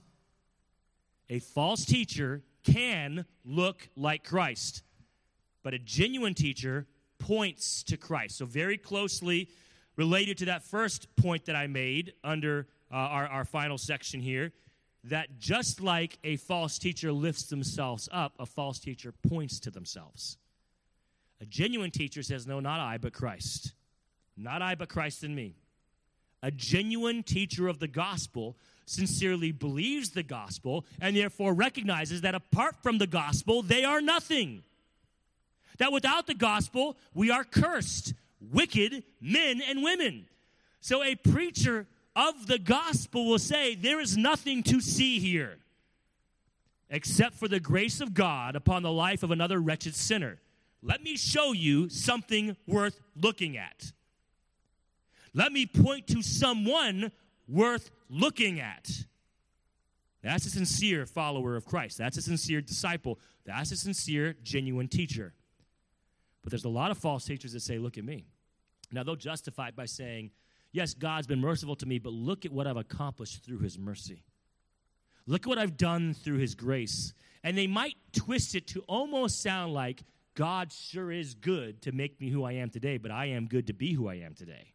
A 1.30 1.40
false 1.40 1.86
teacher 1.86 2.44
can 2.64 3.26
look 3.46 3.90
like 3.96 4.24
Christ, 4.24 4.84
but 5.64 5.74
a 5.74 5.80
genuine 5.80 6.34
teacher 6.34 6.88
points 7.20 7.84
to 7.84 7.98
Christ. 7.98 8.38
So, 8.38 8.46
very 8.46 8.78
closely 8.78 9.50
related 9.96 10.38
to 10.40 10.46
that 10.46 10.64
first 10.64 11.16
point 11.16 11.46
that 11.46 11.56
I 11.56 11.68
made 11.68 12.14
under 12.24 12.68
uh, 12.92 12.96
our, 12.96 13.28
our 13.28 13.46
final 13.46 13.78
section 13.78 14.20
here, 14.20 14.52
that 15.06 15.40
just 15.40 15.82
like 15.82 16.18
a 16.24 16.36
false 16.38 16.78
teacher 16.78 17.12
lifts 17.12 17.44
themselves 17.44 18.08
up, 18.12 18.34
a 18.40 18.46
false 18.46 18.80
teacher 18.80 19.14
points 19.28 19.60
to 19.62 19.72
themselves. 19.72 20.38
A 21.42 21.46
genuine 21.46 21.90
teacher 21.92 22.22
says, 22.22 22.46
No, 22.46 22.60
not 22.60 22.80
I, 22.80 22.98
but 22.98 23.14
Christ. 23.14 23.74
Not 24.38 24.62
I, 24.62 24.76
but 24.76 24.90
Christ 24.90 25.24
in 25.24 25.36
me. 25.36 25.56
A 26.44 26.52
genuine 26.52 27.24
teacher 27.24 27.68
of 27.68 27.80
the 27.80 27.88
gospel 27.88 28.58
sincerely 28.86 29.52
believes 29.52 30.12
the 30.12 30.24
gospel 30.24 30.86
and 31.00 31.16
therefore 31.16 31.54
recognizes 31.54 32.22
that 32.22 32.36
apart 32.36 32.76
from 32.82 32.98
the 32.98 33.08
gospel, 33.08 33.62
they 33.62 33.84
are 33.84 34.02
nothing. 34.02 34.64
That 35.78 35.92
without 35.92 36.28
the 36.28 36.34
gospel, 36.34 36.98
we 37.14 37.32
are 37.32 37.44
cursed, 37.44 38.14
wicked 38.40 39.04
men 39.20 39.62
and 39.62 39.84
women. 39.84 40.28
So 40.80 41.04
a 41.04 41.16
preacher 41.16 41.88
of 42.16 42.48
the 42.48 42.60
gospel 42.60 43.28
will 43.28 43.40
say, 43.40 43.76
There 43.76 44.00
is 44.00 44.16
nothing 44.16 44.62
to 44.64 44.80
see 44.80 45.20
here 45.20 45.58
except 46.90 47.36
for 47.36 47.48
the 47.48 47.60
grace 47.60 48.02
of 48.02 48.14
God 48.14 48.56
upon 48.56 48.84
the 48.84 48.92
life 48.92 49.24
of 49.24 49.32
another 49.32 49.60
wretched 49.60 49.96
sinner. 49.96 50.40
Let 50.84 51.04
me 51.04 51.16
show 51.16 51.52
you 51.52 51.90
something 51.90 52.58
worth 52.66 53.00
looking 53.16 53.58
at. 53.58 53.92
Let 55.34 55.52
me 55.52 55.66
point 55.66 56.08
to 56.08 56.22
someone 56.22 57.12
worth 57.48 57.92
looking 58.10 58.60
at. 58.60 58.90
That's 60.24 60.46
a 60.46 60.50
sincere 60.50 61.06
follower 61.06 61.56
of 61.56 61.66
Christ. 61.66 61.98
That's 61.98 62.18
a 62.18 62.22
sincere 62.22 62.62
disciple. 62.62 63.20
That's 63.46 63.72
a 63.72 63.78
sincere, 63.78 64.36
genuine 64.44 64.88
teacher. 64.88 65.34
But 66.44 66.52
there's 66.52 66.66
a 66.66 66.70
lot 66.70 66.92
of 66.92 66.98
false 66.98 67.26
teachers 67.26 67.54
that 67.54 67.62
say, 67.62 67.78
Look 67.78 67.98
at 67.98 68.04
me. 68.04 68.26
Now, 68.92 69.04
they'll 69.04 69.16
justify 69.16 69.70
it 69.70 69.76
by 69.76 69.86
saying, 69.86 70.32
Yes, 70.72 70.94
God's 70.94 71.28
been 71.28 71.42
merciful 71.42 71.76
to 71.78 71.86
me, 71.86 72.00
but 72.00 72.14
look 72.14 72.46
at 72.46 72.52
what 72.52 72.68
I've 72.68 72.78
accomplished 72.78 73.44
through 73.44 73.60
his 73.60 73.78
mercy. 73.78 74.24
Look 75.28 75.46
at 75.46 75.48
what 75.48 75.58
I've 75.58 75.78
done 75.78 76.14
through 76.14 76.38
his 76.38 76.56
grace. 76.56 77.14
And 77.44 77.58
they 77.58 77.68
might 77.68 77.96
twist 78.14 78.56
it 78.56 78.68
to 78.68 78.82
almost 78.82 79.42
sound 79.42 79.74
like 79.74 80.04
God 80.36 80.72
sure 80.72 81.12
is 81.12 81.34
good 81.34 81.82
to 81.84 81.92
make 81.92 82.20
me 82.22 82.30
who 82.30 82.44
I 82.44 82.54
am 82.54 82.70
today, 82.70 82.98
but 82.98 83.12
I 83.12 83.28
am 83.28 83.48
good 83.48 83.68
to 83.68 83.74
be 83.74 83.94
who 83.94 84.08
I 84.08 84.16
am 84.16 84.34
today. 84.34 84.74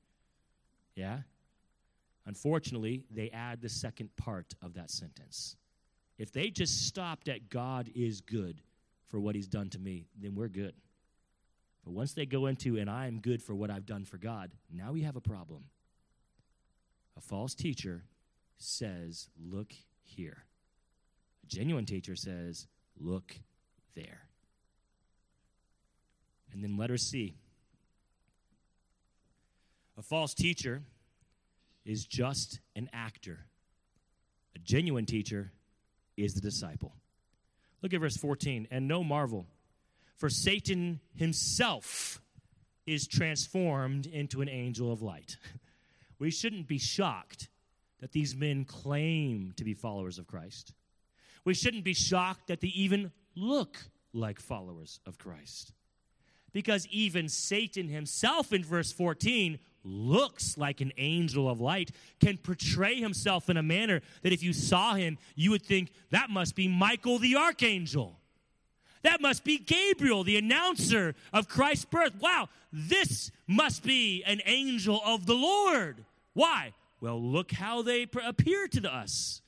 Yeah? 0.95 1.21
Unfortunately, 2.27 3.05
they 3.11 3.31
add 3.31 3.63
the 3.63 3.69
second 3.69 4.11
part 4.17 4.55
of 4.63 4.75
that 4.75 4.91
sentence. 4.91 5.57
If 6.19 6.33
they 6.33 6.51
just 6.51 6.87
stopped 6.87 7.29
at 7.29 7.49
God 7.49 7.91
is 7.95 8.21
good 8.21 8.61
for 9.09 9.21
what 9.21 9.35
he's 9.35 9.47
done 9.47 9.71
to 9.71 9.79
me, 9.79 10.09
then 10.21 10.35
we're 10.35 10.49
good. 10.49 10.75
But 11.85 11.93
once 11.93 12.13
they 12.13 12.27
go 12.27 12.47
into, 12.47 12.79
and 12.79 12.91
I 12.91 13.07
am 13.07 13.21
good 13.21 13.41
for 13.41 13.55
what 13.55 13.71
I've 13.71 13.87
done 13.87 14.05
for 14.05 14.19
God, 14.19 14.51
now 14.73 14.93
we 14.93 15.03
have 15.03 15.15
a 15.15 15.21
problem. 15.21 15.65
A 17.17 17.21
false 17.21 17.55
teacher 17.55 18.03
says, 18.57 19.29
Look 19.41 19.73
here. 20.03 20.45
A 21.45 21.47
genuine 21.47 21.87
teacher 21.87 22.17
says, 22.17 22.67
Look 22.99 23.37
there. 23.95 24.26
And 26.57 26.65
then 26.65 26.79
letter 26.79 26.97
C. 26.97 27.35
A 29.99 30.03
false 30.03 30.33
teacher 30.33 30.81
is 31.85 32.07
just 32.07 32.61
an 32.75 32.89
actor. 32.95 33.41
A 34.55 34.59
genuine 34.61 35.05
teacher 35.05 35.53
is 36.17 36.33
the 36.33 36.41
disciple. 36.41 36.95
Look 37.83 37.93
at 37.93 38.01
verse 38.01 38.17
14. 38.17 38.69
And 38.71 38.89
no 38.89 39.05
marvel, 39.05 39.47
for 40.17 40.31
Satan 40.31 41.01
himself 41.15 42.23
is 42.87 43.07
transformed 43.07 44.07
into 44.07 44.41
an 44.41 44.49
angel 44.49 44.91
of 44.91 45.03
light. 45.03 45.37
we 46.19 46.31
shouldn't 46.31 46.69
be 46.69 46.79
shocked 46.79 47.49
that 48.01 48.13
these 48.13 48.35
men 48.35 48.65
claim 48.65 49.53
to 49.59 49.65
be 49.65 49.75
followers 49.75 50.19
of 50.19 50.27
Christ. 50.27 50.73
We 51.45 51.53
shouldn't 51.53 51.85
be 51.85 51.93
shocked 51.93 52.47
that 52.47 52.63
they 52.63 52.69
even 52.69 53.13
look 53.35 53.77
like 54.15 54.41
followers 54.41 55.01
of 55.05 55.19
Christ. 55.19 55.73
Because 56.57 56.87
even 56.87 57.29
Satan 57.29 57.87
himself 57.87 58.51
in 58.51 58.65
verse 58.65 58.91
14 58.91 59.59
looks 59.85 60.57
like 60.57 60.81
an 60.81 60.91
angel 60.97 61.51
of 61.51 61.61
light, 61.61 61.91
can 62.19 62.39
portray 62.39 62.95
himself 62.99 63.51
in 63.51 63.59
a 63.59 63.63
manner 63.63 64.01
that 64.23 64.33
if 64.33 64.43
you 64.43 64.55
saw 64.55 64.95
him, 64.95 65.19
you 65.35 65.51
would 65.51 65.61
think 65.61 65.93
that 66.13 66.31
must 66.31 66.55
be 66.55 66.67
Michael 66.67 67.19
the 67.19 67.37
archangel. 67.37 68.19
That 69.03 69.21
must 69.21 69.45
be 69.45 69.59
Gabriel, 69.59 70.25
the 70.25 70.39
announcer 70.39 71.15
of 71.31 71.47
Christ's 71.47 71.85
birth. 71.85 72.15
Wow, 72.19 72.49
this 72.73 73.31
must 73.47 73.83
be 73.83 74.25
an 74.25 74.41
angel 74.47 75.03
of 75.05 75.27
the 75.27 75.35
Lord. 75.35 76.07
Why? 76.33 76.73
Well, 77.03 77.23
look 77.23 77.53
how 77.53 77.83
they 77.83 78.07
appear 78.25 78.67
to 78.69 78.91
us. 78.91 79.43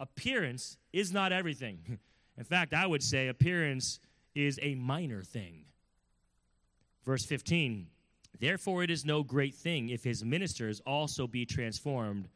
Appearance 0.00 0.78
is 0.92 1.12
not 1.12 1.30
everything. 1.30 2.00
In 2.36 2.42
fact, 2.42 2.74
I 2.74 2.88
would 2.88 3.04
say 3.04 3.28
appearance 3.28 4.00
is 4.34 4.58
a 4.60 4.74
minor 4.74 5.22
thing. 5.22 5.66
Verse 7.04 7.24
15 7.24 7.86
Therefore, 8.38 8.82
it 8.82 8.90
is 8.90 9.04
no 9.04 9.22
great 9.22 9.54
thing 9.54 9.90
if 9.90 10.02
his 10.02 10.24
ministers 10.24 10.80
also 10.86 11.26
be 11.26 11.46
transformed 11.46 12.28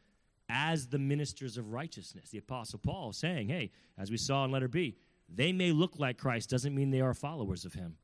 as 0.49 0.87
the 0.87 0.99
ministers 0.99 1.57
of 1.57 1.73
righteousness. 1.73 2.31
The 2.31 2.39
Apostle 2.39 2.79
Paul 2.79 3.13
saying, 3.13 3.49
hey, 3.49 3.73
as 3.99 4.11
we 4.11 4.17
saw 4.17 4.45
in 4.45 4.53
letter 4.53 4.69
B, 4.69 4.97
they 5.29 5.53
may 5.53 5.73
look 5.73 5.99
like 5.99 6.19
Christ, 6.19 6.51
doesn't 6.51 6.75
mean 6.75 6.91
they 6.91 7.01
are 7.01 7.15
followers 7.15 7.65
of 7.65 7.75
him. 7.75 7.97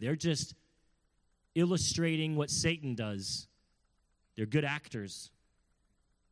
They're 0.00 0.16
just 0.16 0.54
illustrating 1.54 2.36
what 2.36 2.50
Satan 2.50 2.94
does. 2.94 3.48
They're 4.36 4.46
good 4.46 4.64
actors. 4.64 5.30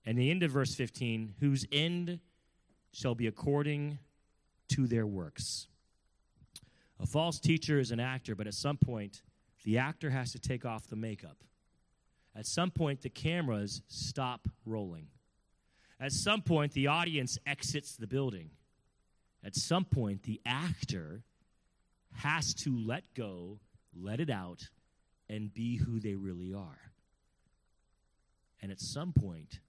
And 0.07 0.19
the 0.19 0.31
end 0.31 0.43
of 0.43 0.51
verse 0.51 0.75
15, 0.75 1.35
whose 1.41 1.67
end 1.73 2.21
shall 2.93 3.15
be 3.15 3.27
according 3.27 3.99
to 4.69 4.87
their 4.87 5.07
works. 5.07 5.67
A 7.01 7.07
false 7.07 7.39
teacher 7.39 7.79
is 7.79 7.91
an 7.91 8.01
actor, 8.01 8.35
but 8.35 8.47
at 8.47 8.55
some 8.55 8.77
point, 8.77 9.23
the 9.65 9.79
actor 9.79 10.11
has 10.11 10.33
to 10.33 10.39
take 10.39 10.65
off 10.65 10.87
the 10.87 10.97
makeup. 10.97 11.39
At 12.37 12.47
some 12.47 12.71
point, 12.71 13.03
the 13.03 13.09
cameras 13.09 13.83
stop 13.89 14.49
rolling. 14.67 15.07
At 16.01 16.13
some 16.13 16.43
point, 16.43 16.73
the 16.73 16.89
audience 16.89 17.39
exits 17.47 17.97
the 17.97 18.07
building. 18.07 18.51
At 19.45 19.55
some 19.55 19.85
point, 19.85 20.25
the 20.25 20.41
actor 20.45 21.23
has 22.17 22.55
to 22.55 22.77
let 22.77 23.05
go, 23.15 23.59
let 23.99 24.21
it 24.21 24.31
out, 24.31 24.69
and 25.29 25.53
be 25.53 25.77
who 25.77 26.01
they 26.01 26.15
really 26.15 26.53
are. 26.53 26.81
And 28.61 28.71
at 28.71 28.81
some 28.81 29.13
point, 29.13 29.61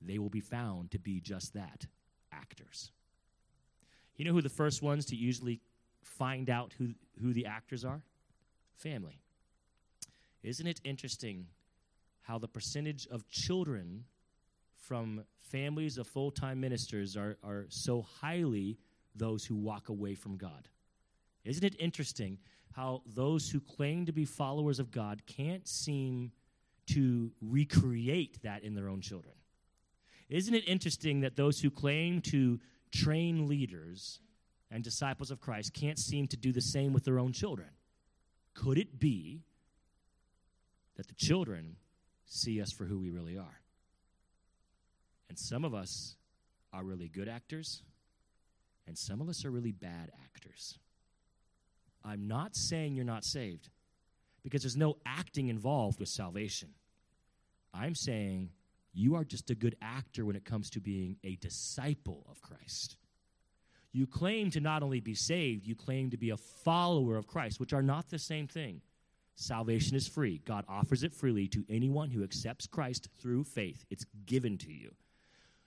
they 0.00 0.18
will 0.18 0.28
be 0.28 0.40
found 0.40 0.90
to 0.92 0.98
be 0.98 1.20
just 1.20 1.54
that 1.54 1.86
actors. 2.32 2.90
You 4.16 4.24
know 4.24 4.32
who 4.32 4.42
the 4.42 4.48
first 4.48 4.82
ones 4.82 5.06
to 5.06 5.16
usually 5.16 5.60
find 6.02 6.50
out 6.50 6.74
who, 6.78 6.90
who 7.20 7.32
the 7.32 7.46
actors 7.46 7.84
are? 7.84 8.02
Family. 8.82 9.20
Isn't 10.42 10.66
it 10.66 10.80
interesting 10.84 11.46
how 12.22 12.38
the 12.38 12.48
percentage 12.48 13.06
of 13.08 13.28
children 13.28 14.04
from 14.76 15.24
families 15.40 15.98
of 15.98 16.06
full 16.06 16.30
time 16.30 16.60
ministers 16.60 17.16
are, 17.16 17.36
are 17.44 17.66
so 17.68 18.02
highly 18.02 18.78
those 19.14 19.44
who 19.44 19.54
walk 19.54 19.88
away 19.88 20.14
from 20.14 20.36
God? 20.36 20.68
Isn't 21.44 21.64
it 21.64 21.76
interesting 21.78 22.38
how 22.72 23.02
those 23.06 23.50
who 23.50 23.60
claim 23.60 24.06
to 24.06 24.12
be 24.12 24.24
followers 24.24 24.78
of 24.78 24.90
God 24.90 25.22
can't 25.26 25.66
seem 25.68 26.32
to 26.86 27.30
recreate 27.40 28.42
that 28.42 28.64
in 28.64 28.74
their 28.74 28.88
own 28.88 29.00
children? 29.00 29.34
Isn't 30.28 30.54
it 30.54 30.66
interesting 30.66 31.20
that 31.20 31.36
those 31.36 31.60
who 31.60 31.70
claim 31.70 32.20
to 32.22 32.58
train 32.90 33.48
leaders 33.48 34.20
and 34.70 34.82
disciples 34.82 35.30
of 35.30 35.40
Christ 35.40 35.74
can't 35.74 35.98
seem 35.98 36.26
to 36.28 36.36
do 36.36 36.52
the 36.52 36.60
same 36.60 36.92
with 36.92 37.04
their 37.04 37.18
own 37.18 37.32
children? 37.32 37.68
Could 38.54 38.78
it 38.78 38.98
be 38.98 39.42
that 40.96 41.08
the 41.08 41.14
children 41.14 41.76
see 42.26 42.60
us 42.60 42.72
for 42.72 42.84
who 42.84 42.98
we 42.98 43.10
really 43.10 43.36
are? 43.36 43.60
And 45.28 45.38
some 45.38 45.64
of 45.64 45.74
us 45.74 46.16
are 46.72 46.84
really 46.84 47.08
good 47.08 47.28
actors, 47.28 47.82
and 48.86 48.96
some 48.96 49.20
of 49.20 49.28
us 49.28 49.44
are 49.44 49.50
really 49.50 49.72
bad 49.72 50.10
actors. 50.24 50.78
I'm 52.04 52.26
not 52.26 52.56
saying 52.56 52.94
you're 52.94 53.04
not 53.04 53.24
saved 53.24 53.70
because 54.42 54.62
there's 54.62 54.76
no 54.76 54.96
acting 55.06 55.48
involved 55.48 56.00
with 56.00 56.08
salvation. 56.08 56.70
I'm 57.72 57.94
saying 57.94 58.50
you 58.92 59.14
are 59.14 59.24
just 59.24 59.50
a 59.50 59.54
good 59.54 59.76
actor 59.80 60.24
when 60.24 60.36
it 60.36 60.44
comes 60.44 60.68
to 60.70 60.80
being 60.80 61.16
a 61.24 61.36
disciple 61.36 62.26
of 62.30 62.42
Christ. 62.42 62.96
You 63.92 64.06
claim 64.06 64.50
to 64.50 64.60
not 64.60 64.82
only 64.82 65.00
be 65.00 65.14
saved, 65.14 65.66
you 65.66 65.74
claim 65.74 66.10
to 66.10 66.16
be 66.16 66.30
a 66.30 66.36
follower 66.36 67.16
of 67.16 67.26
Christ, 67.26 67.60
which 67.60 67.72
are 67.72 67.82
not 67.82 68.08
the 68.08 68.18
same 68.18 68.46
thing. 68.46 68.80
Salvation 69.34 69.96
is 69.96 70.08
free. 70.08 70.40
God 70.44 70.64
offers 70.68 71.02
it 71.02 71.14
freely 71.14 71.46
to 71.48 71.64
anyone 71.68 72.10
who 72.10 72.22
accepts 72.22 72.66
Christ 72.66 73.08
through 73.18 73.44
faith. 73.44 73.84
It's 73.90 74.06
given 74.26 74.56
to 74.58 74.72
you. 74.72 74.92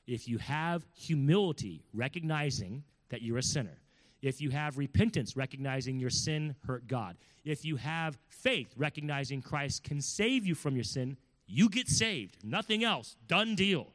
If 0.07 0.27
you 0.27 0.37
have 0.37 0.85
humility, 0.93 1.83
recognizing 1.93 2.83
that 3.09 3.21
you're 3.21 3.39
a 3.39 3.43
sinner, 3.43 3.77
if 4.21 4.41
you 4.41 4.49
have 4.51 4.77
repentance, 4.77 5.35
recognizing 5.35 5.99
your 5.99 6.09
sin 6.09 6.55
hurt 6.65 6.87
God, 6.87 7.17
if 7.43 7.63
you 7.63 7.75
have 7.75 8.17
faith, 8.27 8.73
recognizing 8.75 9.41
Christ 9.41 9.83
can 9.83 10.01
save 10.01 10.45
you 10.45 10.55
from 10.55 10.75
your 10.75 10.83
sin, 10.83 11.17
you 11.47 11.69
get 11.69 11.87
saved. 11.87 12.37
Nothing 12.43 12.83
else. 12.83 13.17
Done 13.27 13.55
deal. 13.55 13.87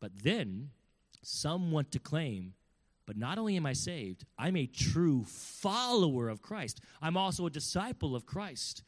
But 0.00 0.12
then 0.22 0.70
some 1.22 1.72
want 1.72 1.90
to 1.92 1.98
claim, 1.98 2.54
but 3.06 3.16
not 3.16 3.38
only 3.38 3.56
am 3.56 3.64
I 3.64 3.72
saved, 3.72 4.24
I'm 4.36 4.56
a 4.56 4.66
true 4.66 5.24
follower 5.24 6.28
of 6.28 6.42
Christ. 6.42 6.80
I'm 7.00 7.16
also 7.16 7.46
a 7.46 7.50
disciple 7.50 8.16
of 8.16 8.26
Christ. 8.26 8.82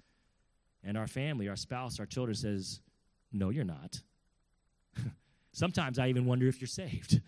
And 0.83 0.99
our 0.99 1.07
family, 1.07 1.49
our 1.49 1.57
spouse, 1.57 2.01
our 2.01 2.07
children 2.07 2.35
says, 2.35 2.81
No, 3.33 3.51
you're 3.51 3.65
not. 3.65 4.01
Sometimes 5.53 5.99
I 5.99 6.09
even 6.09 6.27
wonder 6.27 6.49
if 6.49 6.61
you're 6.61 6.69
saved, 6.69 7.21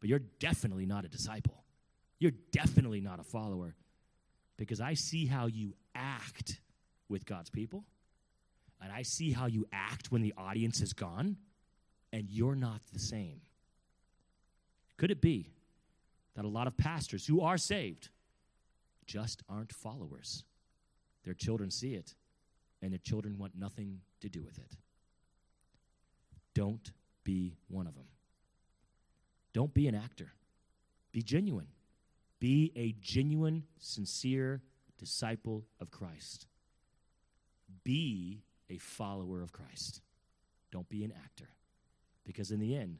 but 0.00 0.08
you're 0.08 0.22
definitely 0.40 0.86
not 0.86 1.04
a 1.04 1.08
disciple. 1.08 1.64
You're 2.18 2.32
definitely 2.50 3.00
not 3.00 3.20
a 3.20 3.24
follower 3.24 3.76
because 4.56 4.80
I 4.80 4.94
see 4.94 5.26
how 5.26 5.46
you 5.46 5.74
act 5.94 6.60
with 7.08 7.24
God's 7.24 7.48
people, 7.48 7.84
and 8.82 8.92
I 8.92 9.02
see 9.02 9.32
how 9.32 9.46
you 9.46 9.66
act 9.72 10.10
when 10.10 10.22
the 10.22 10.34
audience 10.36 10.80
is 10.80 10.92
gone, 10.92 11.36
and 12.12 12.28
you're 12.28 12.56
not 12.56 12.80
the 12.92 12.98
same. 12.98 13.40
Could 14.96 15.10
it 15.10 15.20
be 15.20 15.52
that 16.38 16.44
a 16.44 16.48
lot 16.48 16.68
of 16.68 16.76
pastors 16.76 17.26
who 17.26 17.40
are 17.40 17.58
saved 17.58 18.10
just 19.06 19.42
aren't 19.48 19.72
followers? 19.72 20.44
Their 21.24 21.34
children 21.34 21.68
see 21.68 21.94
it, 21.94 22.14
and 22.80 22.92
their 22.92 23.00
children 23.00 23.38
want 23.38 23.58
nothing 23.58 23.98
to 24.20 24.28
do 24.28 24.40
with 24.44 24.56
it. 24.56 24.76
Don't 26.54 26.92
be 27.24 27.56
one 27.66 27.88
of 27.88 27.96
them. 27.96 28.06
Don't 29.52 29.74
be 29.74 29.88
an 29.88 29.96
actor, 29.96 30.30
be 31.10 31.22
genuine. 31.22 31.66
Be 32.38 32.70
a 32.76 32.94
genuine, 33.00 33.64
sincere 33.80 34.62
disciple 34.96 35.64
of 35.80 35.90
Christ. 35.90 36.46
Be 37.82 38.44
a 38.70 38.78
follower 38.78 39.42
of 39.42 39.50
Christ. 39.50 40.02
Don't 40.70 40.88
be 40.88 41.02
an 41.02 41.12
actor. 41.24 41.48
Because 42.24 42.52
in 42.52 42.60
the 42.60 42.76
end, 42.76 42.98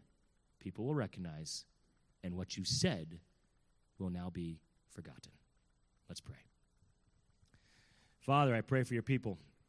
people 0.58 0.86
will 0.86 0.94
recognize, 0.96 1.66
and 2.24 2.34
what 2.34 2.56
you 2.56 2.64
said 2.64 3.20
will 3.98 4.10
now 4.10 4.30
be 4.30 4.60
forgotten. 4.90 5.32
Let's 6.08 6.20
pray. 6.20 6.36
Father, 8.20 8.54
I 8.54 8.60
pray 8.60 8.82
for 8.84 8.94
your 8.94 9.02
people 9.02 9.38